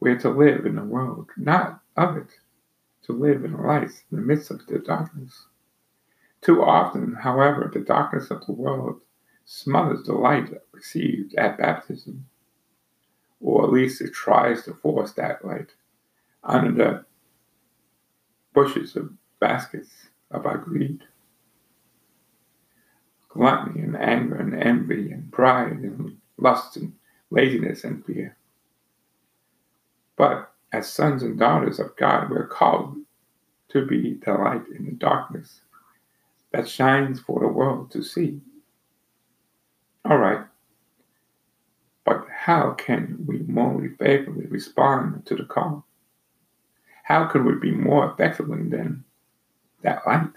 We're 0.00 0.18
to 0.18 0.28
live 0.28 0.66
in 0.66 0.74
the 0.74 0.82
world, 0.82 1.28
not 1.36 1.82
of 1.96 2.16
it, 2.16 2.32
to 3.04 3.12
live 3.12 3.44
in 3.44 3.52
the 3.52 3.58
light 3.58 3.92
in 4.10 4.16
the 4.16 4.22
midst 4.22 4.50
of 4.50 4.66
the 4.66 4.80
darkness. 4.80 5.46
Too 6.40 6.60
often, 6.60 7.14
however, 7.14 7.70
the 7.72 7.78
darkness 7.78 8.32
of 8.32 8.44
the 8.44 8.54
world 8.54 9.02
smothers 9.44 10.02
the 10.02 10.14
light 10.14 10.52
received 10.72 11.32
at 11.36 11.58
baptism, 11.58 12.26
or 13.40 13.62
at 13.62 13.72
least 13.72 14.00
it 14.00 14.12
tries 14.12 14.64
to 14.64 14.74
force 14.74 15.12
that 15.12 15.44
light 15.44 15.74
under 16.42 16.72
the 16.72 17.04
bushes 18.52 18.96
of 18.96 19.12
baskets 19.38 20.08
of 20.32 20.44
our 20.44 20.58
greed. 20.58 21.04
Gluttony 23.28 23.82
and 23.82 23.96
anger 23.96 24.34
and 24.34 24.60
envy 24.60 25.12
and 25.12 25.30
pride 25.30 25.70
and 25.70 26.18
lust 26.42 26.76
and 26.76 26.92
laziness 27.30 27.84
and 27.84 28.04
fear. 28.04 28.36
But 30.16 30.52
as 30.72 30.92
sons 30.92 31.22
and 31.22 31.38
daughters 31.38 31.78
of 31.78 31.96
God, 31.96 32.30
we're 32.30 32.46
called 32.46 32.96
to 33.70 33.86
be 33.86 34.18
the 34.24 34.32
light 34.34 34.66
in 34.76 34.84
the 34.84 34.92
darkness 34.92 35.60
that 36.52 36.68
shines 36.68 37.20
for 37.20 37.40
the 37.40 37.48
world 37.48 37.90
to 37.92 38.02
see. 38.02 38.40
All 40.04 40.18
right. 40.18 40.44
But 42.04 42.26
how 42.30 42.72
can 42.72 43.24
we 43.26 43.38
more 43.40 43.88
favorably 43.98 44.46
respond 44.46 45.24
to 45.26 45.36
the 45.36 45.44
call? 45.44 45.86
How 47.04 47.26
can 47.26 47.44
we 47.44 47.54
be 47.54 47.70
more 47.70 48.10
effectively 48.10 48.68
than 48.68 49.04
that 49.82 50.06
light? 50.06 50.30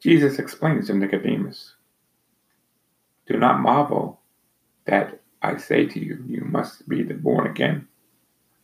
Jesus 0.00 0.38
explains 0.38 0.88
to 0.88 0.94
Nicodemus 0.94 1.74
Do 3.26 3.38
not 3.38 3.60
marvel 3.60 4.20
that 4.86 5.20
I 5.42 5.56
say 5.56 5.86
to 5.86 6.00
you, 6.00 6.24
you 6.26 6.42
must 6.42 6.88
be 6.88 7.02
the 7.02 7.14
born 7.14 7.46
again 7.46 7.88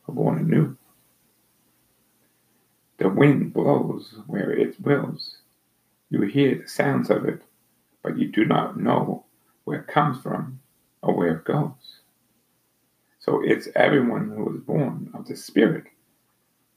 or 0.07 0.15
born 0.15 0.39
anew. 0.39 0.77
The 2.97 3.09
wind 3.09 3.53
blows 3.53 4.15
where 4.27 4.51
it 4.51 4.79
wills. 4.79 5.37
You 6.09 6.21
hear 6.23 6.61
the 6.61 6.67
sounds 6.67 7.09
of 7.09 7.25
it, 7.25 7.41
but 8.03 8.17
you 8.17 8.27
do 8.27 8.45
not 8.45 8.79
know 8.79 9.25
where 9.63 9.79
it 9.79 9.87
comes 9.87 10.21
from 10.21 10.59
or 11.01 11.15
where 11.15 11.35
it 11.35 11.45
goes. 11.45 12.01
So 13.19 13.41
it's 13.43 13.67
everyone 13.75 14.29
who 14.29 14.55
is 14.55 14.61
born 14.61 15.11
of 15.13 15.27
the 15.27 15.35
Spirit. 15.35 15.85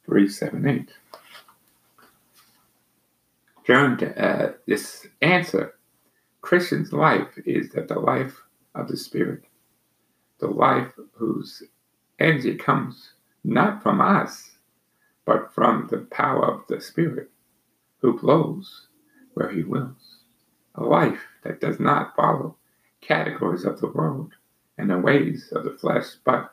378. 0.07 0.91
During 3.67 4.05
uh, 4.05 4.53
this 4.67 5.07
answer, 5.23 5.75
Christian's 6.43 6.93
life 6.93 7.39
is 7.47 7.71
that 7.71 7.89
the 7.89 7.99
life 7.99 8.44
of 8.75 8.89
the 8.89 8.97
Spirit, 8.97 9.45
the 10.39 10.49
life 10.49 10.93
whose 11.13 11.63
energy 12.19 12.57
comes 12.57 13.13
not 13.45 13.83
from 13.83 14.01
us, 14.01 14.51
but 15.25 15.53
from 15.55 15.89
the 15.91 15.99
power 15.99 16.45
of 16.45 16.67
the 16.69 16.81
Spirit, 16.81 17.31
who 17.99 18.19
blows 18.19 18.89
where 19.35 19.51
he 19.51 19.63
wills. 19.63 20.19
A 20.75 20.83
life 20.83 21.21
that 21.43 21.61
does 21.61 21.79
not 21.79 22.17
follow 22.17 22.57
categories 23.01 23.65
of 23.65 23.81
the 23.81 23.89
world 23.89 24.33
and 24.77 24.91
the 24.91 24.99
ways 24.99 25.53
of 25.53 25.65
the 25.65 25.71
flesh, 25.71 26.17
but 26.25 26.53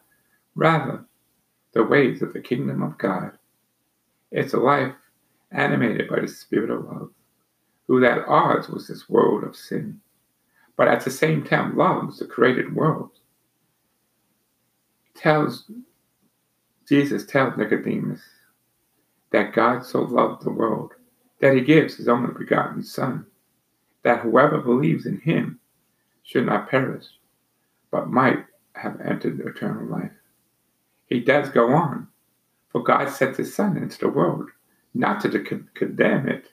rather 0.56 1.06
the 1.74 1.84
ways 1.84 2.22
of 2.22 2.34
the 2.34 2.42
kingdom 2.42 2.84
of 2.84 2.98
God. 2.98 3.32
It's 4.32 4.54
a 4.54 4.60
life 4.60 4.96
animated 5.52 6.10
by 6.10 6.22
the 6.22 6.28
Spirit 6.28 6.70
of 6.70 6.86
love, 6.86 7.10
who 7.88 8.06
at 8.06 8.28
odds 8.28 8.70
with 8.70 8.88
this 8.88 9.10
world 9.10 9.44
of 9.44 9.56
sin, 9.56 10.02
but 10.82 10.88
at 10.88 11.06
the 11.06 11.12
same 11.12 11.44
time 11.44 11.78
loves 11.78 12.18
the 12.18 12.26
created 12.26 12.76
world. 12.76 13.12
Tells 15.14 15.70
Jesus 16.90 17.24
tells 17.24 17.56
Nicodemus 17.56 18.20
that 19.30 19.54
God 19.54 19.86
so 19.86 20.02
loved 20.02 20.44
the 20.44 20.50
world 20.50 20.94
that 21.40 21.54
he 21.54 21.62
gives 21.62 21.98
his 21.98 22.08
only 22.08 22.34
begotten 22.34 22.82
Son, 22.82 23.28
that 24.02 24.22
whoever 24.22 24.58
believes 24.58 25.06
in 25.06 25.22
him 25.22 25.60
should 26.24 26.48
not 26.48 26.68
perish, 26.68 27.06
but 27.92 28.10
might 28.10 28.44
have 28.74 29.00
entered 29.02 29.40
eternal 29.40 29.86
life. 29.86 30.18
He 31.06 31.20
does 31.20 31.50
go 31.50 31.76
on, 31.76 32.08
for 32.72 32.82
God 32.82 33.08
sent 33.10 33.38
his 33.38 33.54
Son 33.54 33.78
into 33.78 34.00
the 34.00 34.10
world, 34.10 34.50
not 34.96 35.22
to 35.22 35.64
condemn 35.76 36.28
it, 36.28 36.48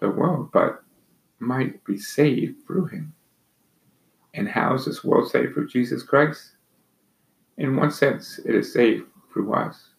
the 0.00 0.10
world, 0.10 0.50
but 0.50 0.82
might 1.38 1.84
be 1.84 1.96
saved 1.96 2.66
through 2.66 2.86
him. 2.86 3.14
And 4.34 4.48
how 4.48 4.74
is 4.74 4.84
this 4.84 5.02
world 5.02 5.30
saved 5.30 5.54
through 5.54 5.68
Jesus 5.68 6.02
Christ? 6.02 6.52
In 7.56 7.76
one 7.76 7.90
sense, 7.90 8.38
it 8.44 8.54
is 8.54 8.72
saved 8.72 9.04
through 9.32 9.52
us, 9.52 9.90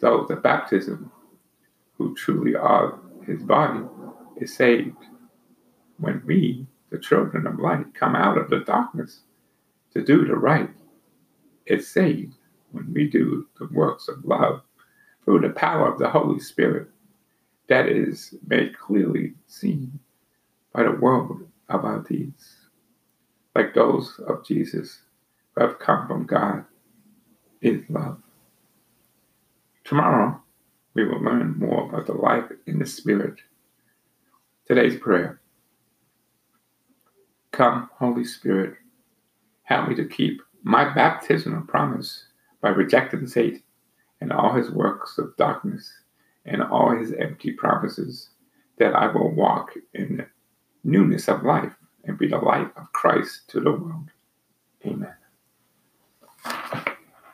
though 0.00 0.26
the 0.28 0.36
baptism, 0.36 1.10
who 1.96 2.14
truly 2.14 2.54
are 2.54 2.98
his 3.26 3.42
body 3.42 3.84
is 4.36 4.54
saved 4.54 4.96
when 5.98 6.22
we, 6.26 6.66
the 6.90 6.98
children 6.98 7.46
of 7.46 7.58
light, 7.58 7.94
come 7.94 8.14
out 8.14 8.36
of 8.36 8.50
the 8.50 8.60
darkness 8.60 9.20
to 9.92 10.04
do 10.04 10.24
the 10.26 10.36
right. 10.36 10.70
It's 11.66 11.88
saved 11.88 12.34
when 12.72 12.92
we 12.92 13.08
do 13.08 13.46
the 13.58 13.68
works 13.72 14.08
of 14.08 14.24
love 14.24 14.62
through 15.24 15.40
the 15.40 15.50
power 15.50 15.90
of 15.90 15.98
the 15.98 16.10
Holy 16.10 16.40
Spirit 16.40 16.88
that 17.68 17.88
is 17.88 18.34
made 18.46 18.76
clearly 18.78 19.34
seen 19.46 19.98
by 20.72 20.82
the 20.82 20.90
world 20.90 21.48
of 21.68 21.84
our 21.84 22.00
deeds, 22.00 22.63
like 23.54 23.74
those 23.74 24.18
of 24.26 24.44
Jesus 24.44 25.00
who 25.54 25.62
have 25.62 25.78
come 25.78 26.06
from 26.06 26.26
God 26.26 26.64
is 27.60 27.82
love. 27.88 28.18
Tomorrow, 29.84 30.40
we 30.94 31.04
will 31.06 31.20
learn 31.20 31.58
more 31.58 31.88
about 31.88 32.06
the 32.06 32.14
life 32.14 32.50
in 32.66 32.78
the 32.78 32.86
Spirit. 32.86 33.40
Today's 34.66 34.98
prayer 34.98 35.40
Come, 37.52 37.88
Holy 37.98 38.24
Spirit, 38.24 38.74
help 39.62 39.88
me 39.88 39.94
to 39.94 40.04
keep 40.04 40.40
my 40.64 40.92
baptismal 40.92 41.62
promise 41.62 42.24
by 42.60 42.70
rejecting 42.70 43.26
Satan 43.26 43.62
and 44.20 44.32
all 44.32 44.54
his 44.54 44.70
works 44.70 45.18
of 45.18 45.36
darkness 45.36 45.92
and 46.44 46.62
all 46.62 46.96
his 46.96 47.12
empty 47.12 47.52
promises, 47.52 48.30
that 48.78 48.94
I 48.94 49.06
will 49.06 49.30
walk 49.30 49.74
in 49.92 50.26
newness 50.82 51.28
of 51.28 51.44
life 51.44 51.74
and 52.06 52.18
be 52.18 52.28
the 52.28 52.38
light 52.38 52.70
of 52.76 52.92
Christ 52.92 53.48
to 53.48 53.60
the 53.60 53.72
world. 53.72 54.10
Amen. 54.86 55.14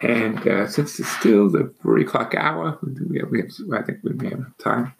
And 0.00 0.46
uh, 0.46 0.66
since 0.66 0.98
it's 0.98 1.09
still 1.09 1.50
the 1.50 1.74
three 1.83 2.04
o'clock 2.04 2.35
hour, 2.35 2.78
we 2.83 3.18
have, 3.18 3.30
we 3.30 3.40
have, 3.40 3.50
I 3.72 3.83
think 3.83 3.98
we 4.02 4.12
may 4.12 4.30
have 4.30 4.56
time 4.59 4.94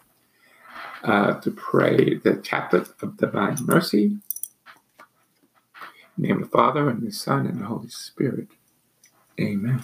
uh, 1.03 1.39
to 1.39 1.51
pray 1.51 2.15
the 2.15 2.35
chaplet 2.35 2.89
of 3.01 3.17
divine 3.17 3.57
mercy. 3.61 4.17
Name 6.17 6.43
of 6.43 6.51
the 6.51 6.57
Father, 6.57 6.87
and 6.89 7.01
the 7.01 7.11
Son, 7.11 7.47
and 7.47 7.61
the 7.61 7.65
Holy 7.65 7.89
Spirit. 7.89 8.49
Amen. 9.39 9.83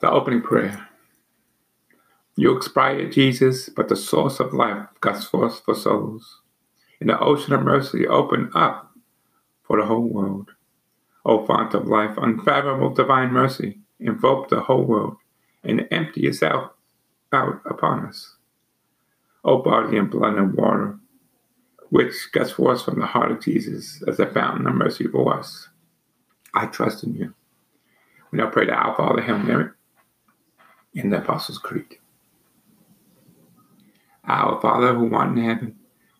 The 0.00 0.10
opening 0.10 0.42
prayer. 0.42 0.88
You 2.34 2.56
expired, 2.56 3.12
Jesus, 3.12 3.68
but 3.68 3.88
the 3.88 3.94
source 3.94 4.40
of 4.40 4.52
life 4.52 4.88
gusts 5.00 5.26
forth 5.26 5.60
for 5.64 5.76
souls. 5.76 6.40
In 7.00 7.08
the 7.08 7.18
ocean 7.18 7.52
of 7.52 7.62
mercy, 7.62 8.06
open 8.06 8.50
up 8.54 8.92
for 9.62 9.78
the 9.78 9.86
whole 9.86 10.08
world. 10.08 10.52
O 11.24 11.44
font 11.46 11.74
of 11.74 11.86
life, 11.86 12.16
unfathomable 12.18 12.90
divine 12.90 13.32
mercy, 13.32 13.78
invoke 13.98 14.48
the 14.48 14.60
whole 14.60 14.84
world 14.84 15.16
and 15.62 15.88
empty 15.90 16.20
yourself 16.20 16.72
out 17.32 17.60
upon 17.64 18.06
us. 18.06 18.36
O 19.44 19.62
body 19.62 19.96
and 19.96 20.10
blood 20.10 20.36
and 20.36 20.54
water, 20.54 20.98
which 21.90 22.30
gush 22.32 22.52
forth 22.52 22.84
from 22.84 23.00
the 23.00 23.06
heart 23.06 23.30
of 23.30 23.40
Jesus 23.40 24.02
as 24.06 24.18
a 24.18 24.26
fountain 24.26 24.66
of 24.66 24.74
mercy 24.74 25.06
for 25.06 25.38
us. 25.38 25.68
I 26.54 26.66
trust 26.66 27.04
in 27.04 27.14
you. 27.14 27.34
We 28.30 28.38
now 28.38 28.50
pray 28.50 28.66
to 28.66 28.72
our 28.72 28.96
Father, 28.96 29.22
Hail 29.22 29.38
Mary, 29.38 29.70
in 30.94 31.10
the 31.10 31.18
Apostles' 31.18 31.58
Creed. 31.58 31.98
Our 34.26 34.60
Father 34.60 34.94
who 34.94 35.14
art 35.14 35.36
in 35.36 35.44
heaven, 35.44 35.78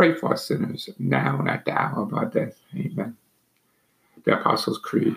pray 0.00 0.14
for 0.14 0.32
us 0.32 0.46
sinners, 0.46 0.88
now 0.98 1.38
and 1.38 1.46
at 1.50 1.66
the 1.66 1.72
hour 1.78 2.00
of 2.04 2.14
our 2.14 2.24
death. 2.24 2.56
Amen. 2.74 3.18
the 4.24 4.40
Apostles' 4.40 4.78
Creed. 4.78 5.14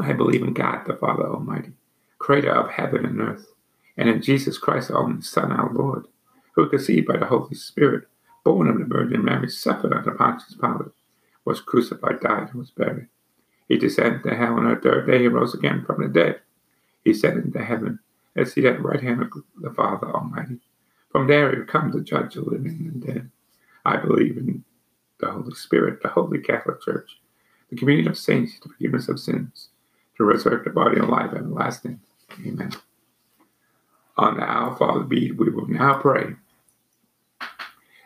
I 0.00 0.12
believe 0.14 0.42
in 0.42 0.52
God, 0.52 0.84
the 0.84 0.96
Father 0.96 1.28
Almighty, 1.28 1.70
creator 2.18 2.52
of 2.52 2.72
heaven 2.72 3.06
and 3.06 3.20
earth, 3.20 3.46
and 3.96 4.08
in 4.08 4.20
Jesus 4.20 4.58
Christ, 4.58 4.90
our 4.90 4.98
only 5.04 5.22
Son, 5.22 5.52
our 5.52 5.72
Lord, 5.72 6.06
who 6.56 6.62
was 6.62 6.70
conceived 6.70 7.06
by 7.06 7.18
the 7.18 7.26
Holy 7.26 7.54
Spirit, 7.54 8.08
born 8.42 8.66
of 8.66 8.80
the 8.80 8.84
Virgin 8.84 9.24
Mary, 9.24 9.48
suffered 9.48 9.92
under 9.92 10.10
Pontius 10.10 10.56
Pilate, 10.60 10.90
was 11.44 11.60
crucified, 11.60 12.18
died, 12.18 12.48
and 12.50 12.54
was 12.54 12.72
buried. 12.72 13.06
He 13.68 13.78
descended 13.78 14.24
to 14.24 14.34
hell, 14.34 14.54
on 14.54 14.68
the 14.68 14.74
third 14.74 15.06
day 15.06 15.20
he 15.20 15.28
rose 15.28 15.54
again 15.54 15.84
from 15.84 16.02
the 16.02 16.08
dead. 16.08 16.40
He 17.04 17.12
ascended 17.12 17.44
into 17.44 17.64
heaven, 17.64 18.00
and 18.34 18.48
seated 18.48 18.72
at 18.72 18.76
the 18.78 18.88
right 18.88 19.00
hand 19.00 19.22
of 19.22 19.30
the 19.56 19.70
Father 19.70 20.08
Almighty. 20.08 20.58
From 21.10 21.26
there 21.26 21.54
he 21.54 21.64
come 21.64 21.90
to 21.92 22.00
judge 22.00 22.34
the 22.34 22.42
living 22.42 22.90
and 22.92 23.04
dead. 23.04 23.30
I 23.84 23.96
believe 23.96 24.36
in 24.36 24.64
the 25.18 25.30
Holy 25.30 25.54
Spirit, 25.54 26.02
the 26.02 26.08
Holy 26.08 26.38
Catholic 26.38 26.80
Church, 26.82 27.18
the 27.68 27.76
communion 27.76 28.08
of 28.08 28.18
saints, 28.18 28.58
the 28.60 28.68
forgiveness 28.68 29.08
of 29.08 29.18
sins, 29.18 29.68
to 30.16 30.24
resurrect 30.24 30.64
the 30.64 30.70
body 30.70 30.98
and 30.98 31.08
life 31.08 31.32
everlasting. 31.34 32.00
Amen. 32.46 32.72
On 34.16 34.36
the 34.36 34.42
Our 34.42 34.76
Father 34.76 35.04
bead, 35.04 35.38
we 35.38 35.50
will 35.50 35.66
now 35.66 35.94
pray. 35.94 36.36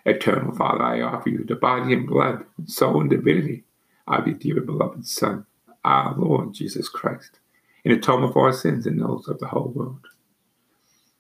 Eternal 0.07 0.55
Father, 0.55 0.83
I 0.83 1.01
offer 1.01 1.31
you 1.31 1.45
the 1.45 1.57
body 1.57 1.93
and 1.93 2.07
blood, 2.07 2.45
soul 2.67 3.01
and 3.01 3.11
divinity 3.11 3.65
of 4.07 4.27
your 4.27 4.37
dear 4.37 4.61
beloved 4.61 5.07
Son, 5.07 5.47
our 5.85 6.15
Lord 6.15 6.55
Jesus 6.55 6.89
Christ, 6.89 7.39
in 7.85 7.93
atonement 7.93 8.35
for 8.35 8.47
our 8.47 8.53
sins 8.53 8.87
and 8.87 9.01
those 9.01 9.29
of 9.29 9.39
the 9.39 9.49
whole 9.49 9.73
world. 9.75 10.07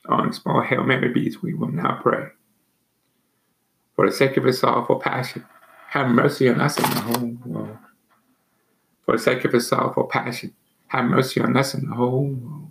On 0.07 0.33
small 0.33 0.61
Hail 0.62 0.85
Mary 0.85 1.12
beads, 1.12 1.43
we 1.43 1.55
will 1.55 1.73
now 1.73 1.99
pray. 2.03 2.29
For 3.97 4.07
the 4.07 4.12
sake 4.12 4.37
of 4.37 4.45
his 4.45 4.59
sorrowful 4.59 4.97
passion, 4.97 5.47
have 5.88 6.09
mercy 6.09 6.49
on 6.49 6.61
us 6.61 6.77
and 6.77 6.93
the 6.93 7.01
whole 7.01 7.37
world. 7.47 7.79
For 9.05 9.17
the 9.17 9.23
sake 9.23 9.45
of 9.45 9.53
his 9.53 9.67
sorrowful 9.69 10.05
passion, 10.05 10.55
have 10.88 11.07
mercy 11.07 11.40
on 11.40 11.57
us 11.57 11.75
and 11.75 11.88
the 11.88 11.95
whole 11.95 12.25
world. 12.25 12.71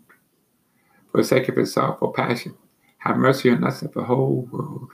For 1.11 1.17
the 1.17 1.23
sake 1.23 1.49
of 1.49 1.55
his 1.55 1.73
sorrowful 1.73 2.11
passion, 2.11 2.55
have 2.99 3.17
mercy 3.17 3.49
on 3.49 3.63
us 3.63 3.81
and 3.81 3.93
the 3.93 4.03
whole 4.03 4.47
world. 4.49 4.89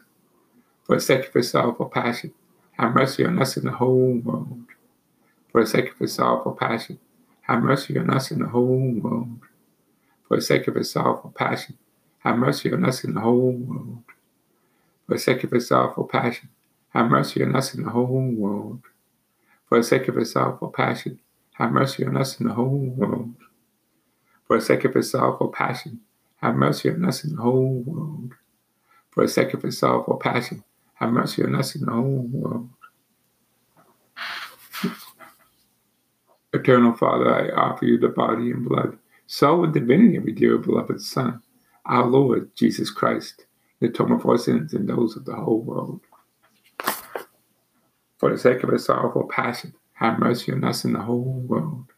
For 0.84 0.96
the 0.96 1.02
sake 1.02 1.28
of 1.28 1.34
his 1.34 1.50
sorrowful 1.50 1.88
passion, 1.88 2.34
have 2.74 2.94
mercy 2.94 3.26
on 3.26 3.40
us 3.40 3.58
and 3.58 3.68
the 3.68 3.72
whole 3.72 4.20
world. 4.24 4.66
For 5.52 5.62
the 5.62 5.68
sake 5.70 5.92
of 5.92 6.00
his 6.00 6.14
sorrowful 6.14 6.54
passion, 6.54 7.00
have 7.42 7.64
mercy 7.64 7.98
on 7.98 8.10
us 8.10 8.32
and 8.32 8.42
the 8.42 8.50
whole 8.50 8.94
world. 9.02 9.40
For 10.28 10.38
the 10.38 10.42
sake 10.42 10.68
of 10.68 10.76
his 10.76 10.92
sorrowful 10.92 11.32
passion, 11.32 11.78
have 12.20 12.38
mercy 12.38 12.72
on 12.74 12.86
us 12.86 13.04
in 13.04 13.14
the 13.14 13.22
whole 13.22 13.52
world. 13.52 14.04
For 15.08 15.16
the 15.16 15.20
sake 15.20 15.44
of 15.44 15.52
his 15.52 15.68
sorrowful 15.68 16.06
passion, 16.06 16.50
have 16.90 17.10
mercy 17.10 17.44
on 17.44 17.56
us 17.56 17.74
in 17.74 17.84
the 17.84 17.90
whole 17.90 18.32
world. 18.32 18.82
For 19.68 19.78
the 19.78 19.84
sake 19.84 20.08
of 20.08 20.16
his 20.16 20.32
sorrowful 20.32 20.70
passion, 20.70 21.20
have 21.54 21.72
mercy 21.72 22.06
on 22.06 22.18
us 22.18 22.40
in 22.40 22.48
the 22.48 22.54
whole 22.54 22.94
world. 22.96 23.36
For 24.48 24.58
the 24.58 24.66
sake 24.66 24.86
of 24.86 24.94
his 24.96 25.12
sorrowful 25.12 25.50
passion, 25.50 26.02
have 26.42 26.56
mercy 26.56 26.90
on 26.90 27.06
us 27.06 27.24
in 27.24 27.36
the 27.36 27.42
whole 27.42 27.84
world. 27.86 28.34
For 29.12 29.24
the 29.24 29.30
sake 29.30 29.54
of 29.54 29.62
his 29.62 29.78
sorrowful 29.78 30.18
passion, 30.18 30.64
have 30.96 31.12
mercy 31.12 31.44
on 31.44 31.56
us 31.56 31.76
in 31.76 31.86
the 31.86 31.92
whole 31.92 32.28
world. 32.32 32.70
Eternal 36.52 36.94
Father, 36.94 37.34
I 37.34 37.50
offer 37.50 37.86
you 37.86 38.00
the 38.00 38.08
body 38.08 38.52
and 38.52 38.68
blood, 38.68 38.98
soul 39.28 39.64
and 39.66 39.74
divinity 39.74 40.18
of 40.18 40.26
your 40.26 40.36
dear 40.36 40.58
beloved 40.58 41.02
Son, 41.02 41.42
our 41.90 42.06
Lord 42.06 42.56
Jesus 42.56 42.92
Christ, 42.92 43.46
the 43.80 43.88
atonement 43.88 44.22
of 44.22 44.30
our 44.30 44.38
sins 44.38 44.74
and 44.74 44.88
those 44.88 45.18
of 45.18 45.26
the 45.26 45.36
whole 45.36 45.62
world. 45.62 46.02
For 48.20 48.32
the 48.32 48.38
sake 48.38 48.64
of 48.64 48.70
his 48.70 48.86
sorrowful 48.86 49.28
passion, 49.28 49.74
have 49.94 50.20
mercy 50.20 50.54
on 50.54 50.64
us 50.64 50.86
and 50.86 50.94
the 50.94 51.02
whole 51.02 51.44
world. 51.48 51.92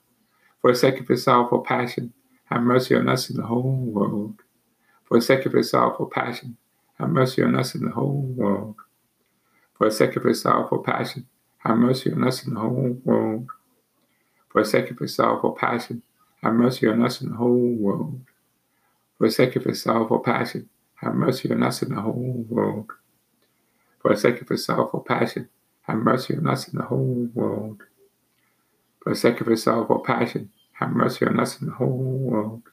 For 0.62 0.72
the 0.72 0.78
sake 0.78 1.02
of 1.02 1.08
his 1.08 1.24
sorrowful 1.24 1.60
passion, 1.60 2.14
have 2.46 2.62
mercy 2.62 2.96
on 2.96 3.10
us 3.10 3.30
and 3.30 3.40
the 3.40 3.44
whole 3.44 3.84
world. 3.86 4.42
For 5.06 5.18
the 5.20 5.26
sake 5.26 5.46
of 5.46 5.54
his 5.54 5.70
sorrowful 5.70 6.08
passion, 6.08 6.58
have 6.98 7.10
mercy 7.10 7.44
on 7.44 7.56
us 7.56 7.76
and 7.76 7.88
the 7.88 7.92
whole 7.92 8.34
world. 8.36 8.78
For 9.78 9.90
the 9.90 9.96
sake 9.96 10.16
of 10.16 10.24
his 10.24 10.42
sorrowful 10.42 10.80
passion, 10.84 11.28
have 11.58 11.78
mercy 11.78 12.12
on 12.14 12.24
us 12.26 12.46
and 12.46 12.56
the 12.56 12.62
whole 12.62 13.02
world. 13.04 13.50
For 14.50 14.64
the 14.64 14.70
sake 14.70 14.90
of 14.92 15.00
his 15.00 15.16
sorrowful 15.16 15.52
passion, 15.52 16.04
have 16.42 16.54
mercy 16.54 16.88
on 16.88 17.04
us 17.04 17.20
and 17.20 17.32
the 17.32 17.36
whole 17.36 17.76
world. 17.78 18.22
For 19.22 19.28
the 19.28 19.34
sake 19.34 19.56
of 19.56 19.66
his 19.66 19.84
sorrowful 19.84 20.18
passion, 20.18 20.68
have 20.96 21.14
mercy 21.14 21.52
on 21.52 21.62
us 21.62 21.84
in 21.84 21.94
the 21.94 22.02
whole 22.02 22.44
world. 22.50 22.90
For 24.00 24.16
the 24.16 24.20
sake 24.20 24.42
of 24.42 24.50
his 24.50 24.66
sorrowful 24.66 25.02
passion, 25.02 25.48
have 25.82 25.98
mercy 25.98 26.36
on 26.36 26.48
us 26.48 26.68
in 26.68 26.80
the 26.80 26.86
whole 26.86 27.30
world. 27.32 27.84
For 29.04 29.12
the 29.12 29.16
sake 29.16 29.40
of 29.40 29.46
his 29.46 29.62
sorrowful 29.62 30.00
passion, 30.00 30.50
have 30.72 30.90
mercy 30.90 31.28
on 31.28 31.40
us 31.40 31.62
in 31.62 31.68
the 31.68 31.74
whole 31.76 32.18
world. 32.20 32.64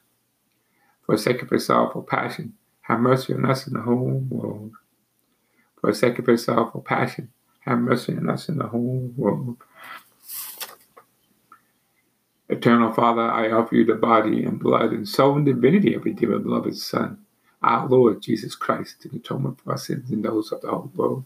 For 1.05 1.17
the 1.17 1.21
sake 1.21 1.43
of 1.43 1.51
his 1.51 1.67
sorrowful 1.67 2.01
passion, 2.01 2.55
have 2.81 2.99
mercy 2.99 3.35
on 3.35 3.45
us 3.45 3.67
and 3.67 3.75
the 3.75 3.81
whole 3.81 4.25
world. 4.27 4.71
For 5.79 5.91
the 5.91 5.95
sake 5.95 6.17
of 6.17 6.25
his 6.25 6.45
sorrowful 6.45 6.81
passion, 6.81 7.31
have 7.59 7.77
mercy 7.77 8.17
on 8.17 8.27
us 8.27 8.49
in 8.49 8.57
the 8.57 8.69
whole 8.69 9.13
world. 9.15 9.57
Eternal 12.49 12.91
Father, 12.91 13.21
I 13.21 13.51
offer 13.51 13.75
you 13.75 13.85
the 13.85 13.93
body 13.93 14.43
and 14.43 14.59
blood 14.59 14.91
and 14.91 15.07
soul 15.07 15.35
and 15.35 15.45
divinity 15.45 15.93
of 15.93 16.03
your 16.03 16.15
dear 16.15 16.39
beloved 16.39 16.75
Son, 16.75 17.19
our 17.61 17.87
Lord 17.87 18.23
Jesus 18.23 18.55
Christ, 18.55 19.05
in 19.05 19.15
atonement 19.15 19.61
for 19.61 19.73
our 19.73 19.77
sins 19.77 20.09
and 20.09 20.25
those 20.25 20.51
of 20.51 20.61
the 20.61 20.69
whole 20.69 20.91
world. 20.95 21.25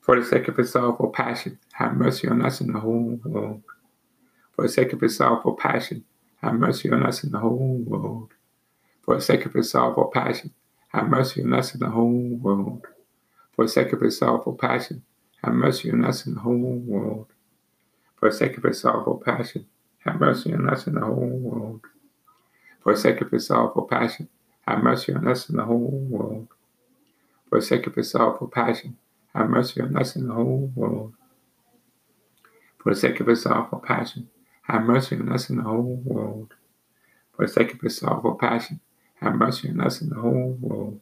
For 0.00 0.18
the 0.18 0.26
sake 0.26 0.48
of 0.48 0.56
his 0.56 0.72
sorrowful 0.72 1.10
passion, 1.10 1.60
have 1.74 1.94
mercy 1.94 2.26
on 2.26 2.44
us 2.44 2.60
in 2.60 2.72
the 2.72 2.80
whole 2.80 3.20
world. 3.24 3.62
For 4.56 4.62
the 4.62 4.68
sake 4.68 4.92
of 4.92 5.00
his 5.00 5.16
sorrowful 5.16 5.54
passion, 5.54 6.04
have 6.42 6.54
mercy 6.54 6.90
on 6.90 7.06
us 7.06 7.22
in 7.22 7.30
the 7.30 7.38
whole 7.38 7.84
world. 7.86 8.32
For 9.02 9.14
the 9.14 9.22
sake 9.22 9.46
of 9.46 9.52
his 9.52 9.70
sorrowful 9.70 10.10
passion, 10.12 10.52
have 10.88 11.06
mercy 11.06 11.44
on 11.44 11.54
us 11.54 11.74
in 11.74 11.80
the 11.80 11.90
whole 11.90 12.38
world. 12.40 12.88
For 13.54 13.66
the 13.66 13.70
sake 13.70 13.92
of 13.92 14.00
his 14.00 14.18
sorrowful 14.18 14.54
passion, 14.54 15.04
have 15.44 15.54
mercy 15.54 15.92
on 15.92 16.04
us 16.04 16.26
and 16.26 16.34
the 16.34 16.40
whole 16.40 16.82
world. 16.84 17.31
For 18.22 18.30
the 18.30 18.36
sake 18.36 18.56
of 18.56 18.62
his 18.62 18.80
sorrowful 18.80 19.18
passion, 19.18 19.66
have 20.04 20.20
mercy 20.20 20.54
on 20.54 20.70
us 20.70 20.86
and 20.86 20.96
the 20.96 21.00
whole 21.00 21.40
world. 21.42 21.80
For 22.80 22.94
the 22.94 23.00
sake 23.00 23.20
of 23.20 23.32
his 23.32 23.48
sorrowful 23.48 23.82
passion, 23.82 24.28
have 24.64 24.80
mercy 24.80 25.12
on 25.12 25.26
us 25.26 25.48
and 25.48 25.58
the 25.58 25.64
whole 25.64 26.06
world. 26.08 26.46
For 27.50 27.58
the 27.58 27.66
sake 27.66 27.88
of 27.88 27.96
his 27.96 28.12
sorrowful 28.12 28.46
passion, 28.46 28.96
have 29.34 29.50
mercy 29.50 29.80
on 29.80 29.96
us 29.96 30.14
and 30.14 30.28
the 30.28 30.34
whole 30.34 30.70
world. 30.76 31.14
For 32.78 32.94
the 32.94 33.00
sake 33.00 33.18
of 33.18 33.26
his 33.26 33.42
sorrowful 33.42 33.80
passion, 33.80 34.28
have 34.68 34.84
mercy 34.84 35.16
on 35.18 35.32
us 35.32 35.50
and 35.50 35.58
the 35.58 35.64
whole 35.64 36.00
world. 36.04 36.54
For 37.34 37.44
the 37.44 37.52
sake 37.52 37.74
of 37.74 37.80
his 37.80 37.96
sorrowful 37.98 38.36
passion, 38.36 38.78
have 39.16 39.34
mercy 39.34 39.68
on 39.68 39.80
us 39.80 40.00
and 40.00 40.12
the 40.12 40.20
whole 40.20 40.56
world. 40.60 41.00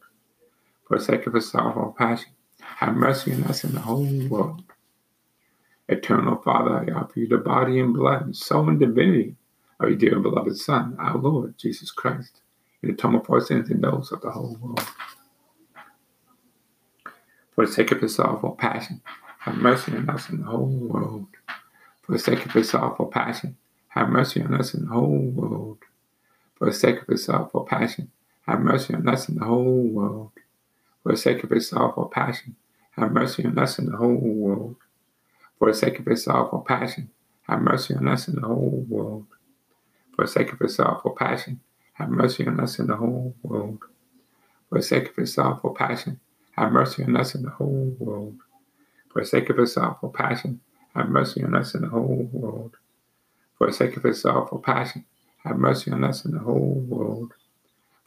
For 0.88 0.96
the 0.96 1.04
sake 1.04 1.26
of 1.26 1.34
his 1.34 1.50
sorrowful 1.50 1.94
passion, 1.98 2.32
have 2.60 2.96
mercy 2.96 3.34
on 3.34 3.44
us 3.44 3.62
and 3.62 3.74
the 3.74 3.80
whole 3.80 4.26
world. 4.30 4.69
Eternal 5.90 6.36
Father, 6.36 6.70
I 6.70 6.92
offer 6.92 7.18
you 7.18 7.26
the 7.26 7.38
body 7.38 7.80
and 7.80 7.92
blood, 7.92 8.22
and 8.22 8.36
soul 8.36 8.68
and 8.68 8.78
divinity 8.78 9.34
of 9.80 9.88
your 9.88 9.98
dear 9.98 10.14
and 10.14 10.22
beloved 10.22 10.56
Son, 10.56 10.94
our 11.00 11.18
Lord 11.18 11.58
Jesus 11.58 11.90
Christ, 11.90 12.42
in 12.80 12.90
atonement 12.90 13.26
for 13.26 13.40
sins 13.40 13.70
and 13.70 13.82
those 13.82 14.12
of 14.12 14.20
the 14.20 14.30
whole 14.30 14.56
world. 14.60 14.86
For 17.52 17.66
the 17.66 17.72
sake 17.72 17.90
of 17.90 18.00
his 18.00 18.14
sorrowful 18.14 18.52
passion, 18.52 19.02
have 19.40 19.56
mercy 19.56 19.90
on 19.96 20.08
us 20.08 20.28
and 20.28 20.42
the 20.42 20.46
whole 20.46 20.66
world. 20.66 21.26
For 22.02 22.12
the 22.12 22.20
sake 22.20 22.46
of 22.46 22.52
his 22.52 22.70
sorrowful 22.70 23.06
passion, 23.06 23.56
have 23.88 24.10
mercy 24.10 24.40
on 24.42 24.54
us 24.54 24.74
and 24.74 24.86
the 24.86 24.92
whole 24.92 25.32
world. 25.34 25.78
For 26.54 26.66
the 26.66 26.72
sake 26.72 27.02
of 27.02 27.08
his 27.08 27.24
sorrowful 27.24 27.64
passion, 27.64 28.12
have 28.46 28.60
mercy 28.60 28.94
on 28.94 29.08
us 29.08 29.28
and 29.28 29.40
the 29.40 29.44
whole 29.44 29.88
world. 29.88 30.30
For 31.02 31.10
the 31.10 31.18
sake 31.18 31.42
of 31.42 31.50
his 31.50 31.68
sorrowful 31.68 32.06
passion, 32.06 32.54
have 32.92 33.10
mercy 33.10 33.44
on 33.44 33.58
us 33.58 33.76
and 33.80 33.88
the 33.92 33.96
whole 33.96 34.14
world. 34.14 34.76
For 35.60 35.70
the 35.70 35.76
sake 35.76 35.98
of 35.98 36.06
his 36.06 36.24
sorrowful 36.24 36.62
passion, 36.62 37.10
have 37.42 37.60
mercy 37.60 37.94
on 37.94 38.08
us 38.08 38.28
in 38.28 38.36
the 38.36 38.46
whole 38.46 38.86
world. 38.88 39.26
For 40.16 40.24
the 40.24 40.30
sake 40.30 40.54
of 40.54 40.58
his 40.58 40.74
sorrowful 40.74 41.10
passion, 41.10 41.60
have 41.92 42.08
mercy 42.08 42.46
on 42.46 42.58
us 42.58 42.78
in 42.78 42.86
the 42.86 42.96
whole 42.96 43.36
world. 43.42 43.84
For 44.70 44.78
the 44.78 44.82
sake 44.82 45.10
of 45.10 45.16
his 45.16 45.34
sorrowful 45.34 45.74
passion, 45.74 46.18
have 46.52 46.72
mercy 46.72 47.04
on 47.04 47.14
us 47.14 47.34
in 47.34 47.42
the 47.42 47.50
whole 47.50 47.94
world. 47.98 48.38
For 49.12 49.20
the 49.20 49.26
sake 49.26 49.50
of 49.50 49.58
his 49.58 49.74
sorrowful 49.74 50.08
passion, 50.08 50.60
have 50.94 51.10
mercy 51.10 51.42
on 51.42 51.54
us 51.54 51.74
in 51.74 51.82
the 51.82 51.88
whole 51.90 52.30
world. 52.32 52.76
For 53.58 53.66
the 53.66 53.74
sake 53.74 53.98
of 53.98 54.04
his 54.04 54.22
sorrowful 54.22 54.60
passion, 54.60 55.04
have 55.44 55.58
mercy 55.58 55.90
on 55.90 56.04
us 56.04 56.24
and 56.24 56.32
the 56.32 56.38
whole 56.38 56.82
world. 56.88 57.34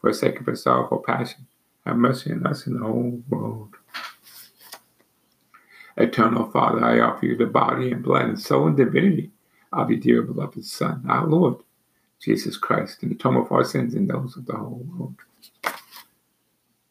For 0.02 0.10
the 0.10 0.18
sake 0.18 0.40
of 0.40 1.06
passion, 1.06 1.46
have 1.86 1.98
mercy 1.98 2.32
on 2.32 2.48
us 2.48 2.66
and 2.66 2.78
the 2.78 2.84
whole 2.84 3.22
world. 3.30 3.76
Eternal 5.96 6.50
Father, 6.50 6.84
I 6.84 7.00
offer 7.00 7.26
you 7.28 7.38
the 7.38 7.46
body 7.46 7.92
and 7.92 8.04
blood 8.04 8.26
and 8.26 8.42
soul 8.42 8.68
and 8.68 8.78
divinity 8.78 9.32
of 9.72 9.92
your 9.92 10.00
dear 10.00 10.22
beloved 10.24 10.66
Son, 10.66 11.06
our 11.08 11.28
Lord, 11.28 11.58
Jesus 12.20 12.58
Christ, 12.58 13.04
in 13.04 13.10
the 13.10 13.16
atonement 13.16 13.48
for 13.48 13.58
our 13.58 13.64
sins 13.64 13.94
and 13.94 14.10
those 14.10 14.36
of 14.36 14.46
the 14.48 14.56
whole 14.56 14.86
world. 14.90 15.16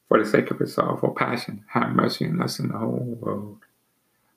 For 0.08 0.22
the 0.22 0.28
sake 0.28 0.50
of 0.50 0.58
his 0.58 0.74
sorrowful 0.74 1.14
passion, 1.14 1.64
have 1.68 1.90
mercy 1.94 2.26
on 2.26 2.40
us 2.40 2.58
and 2.58 2.70
the 2.70 2.78
whole 2.78 3.18
world. 3.20 3.60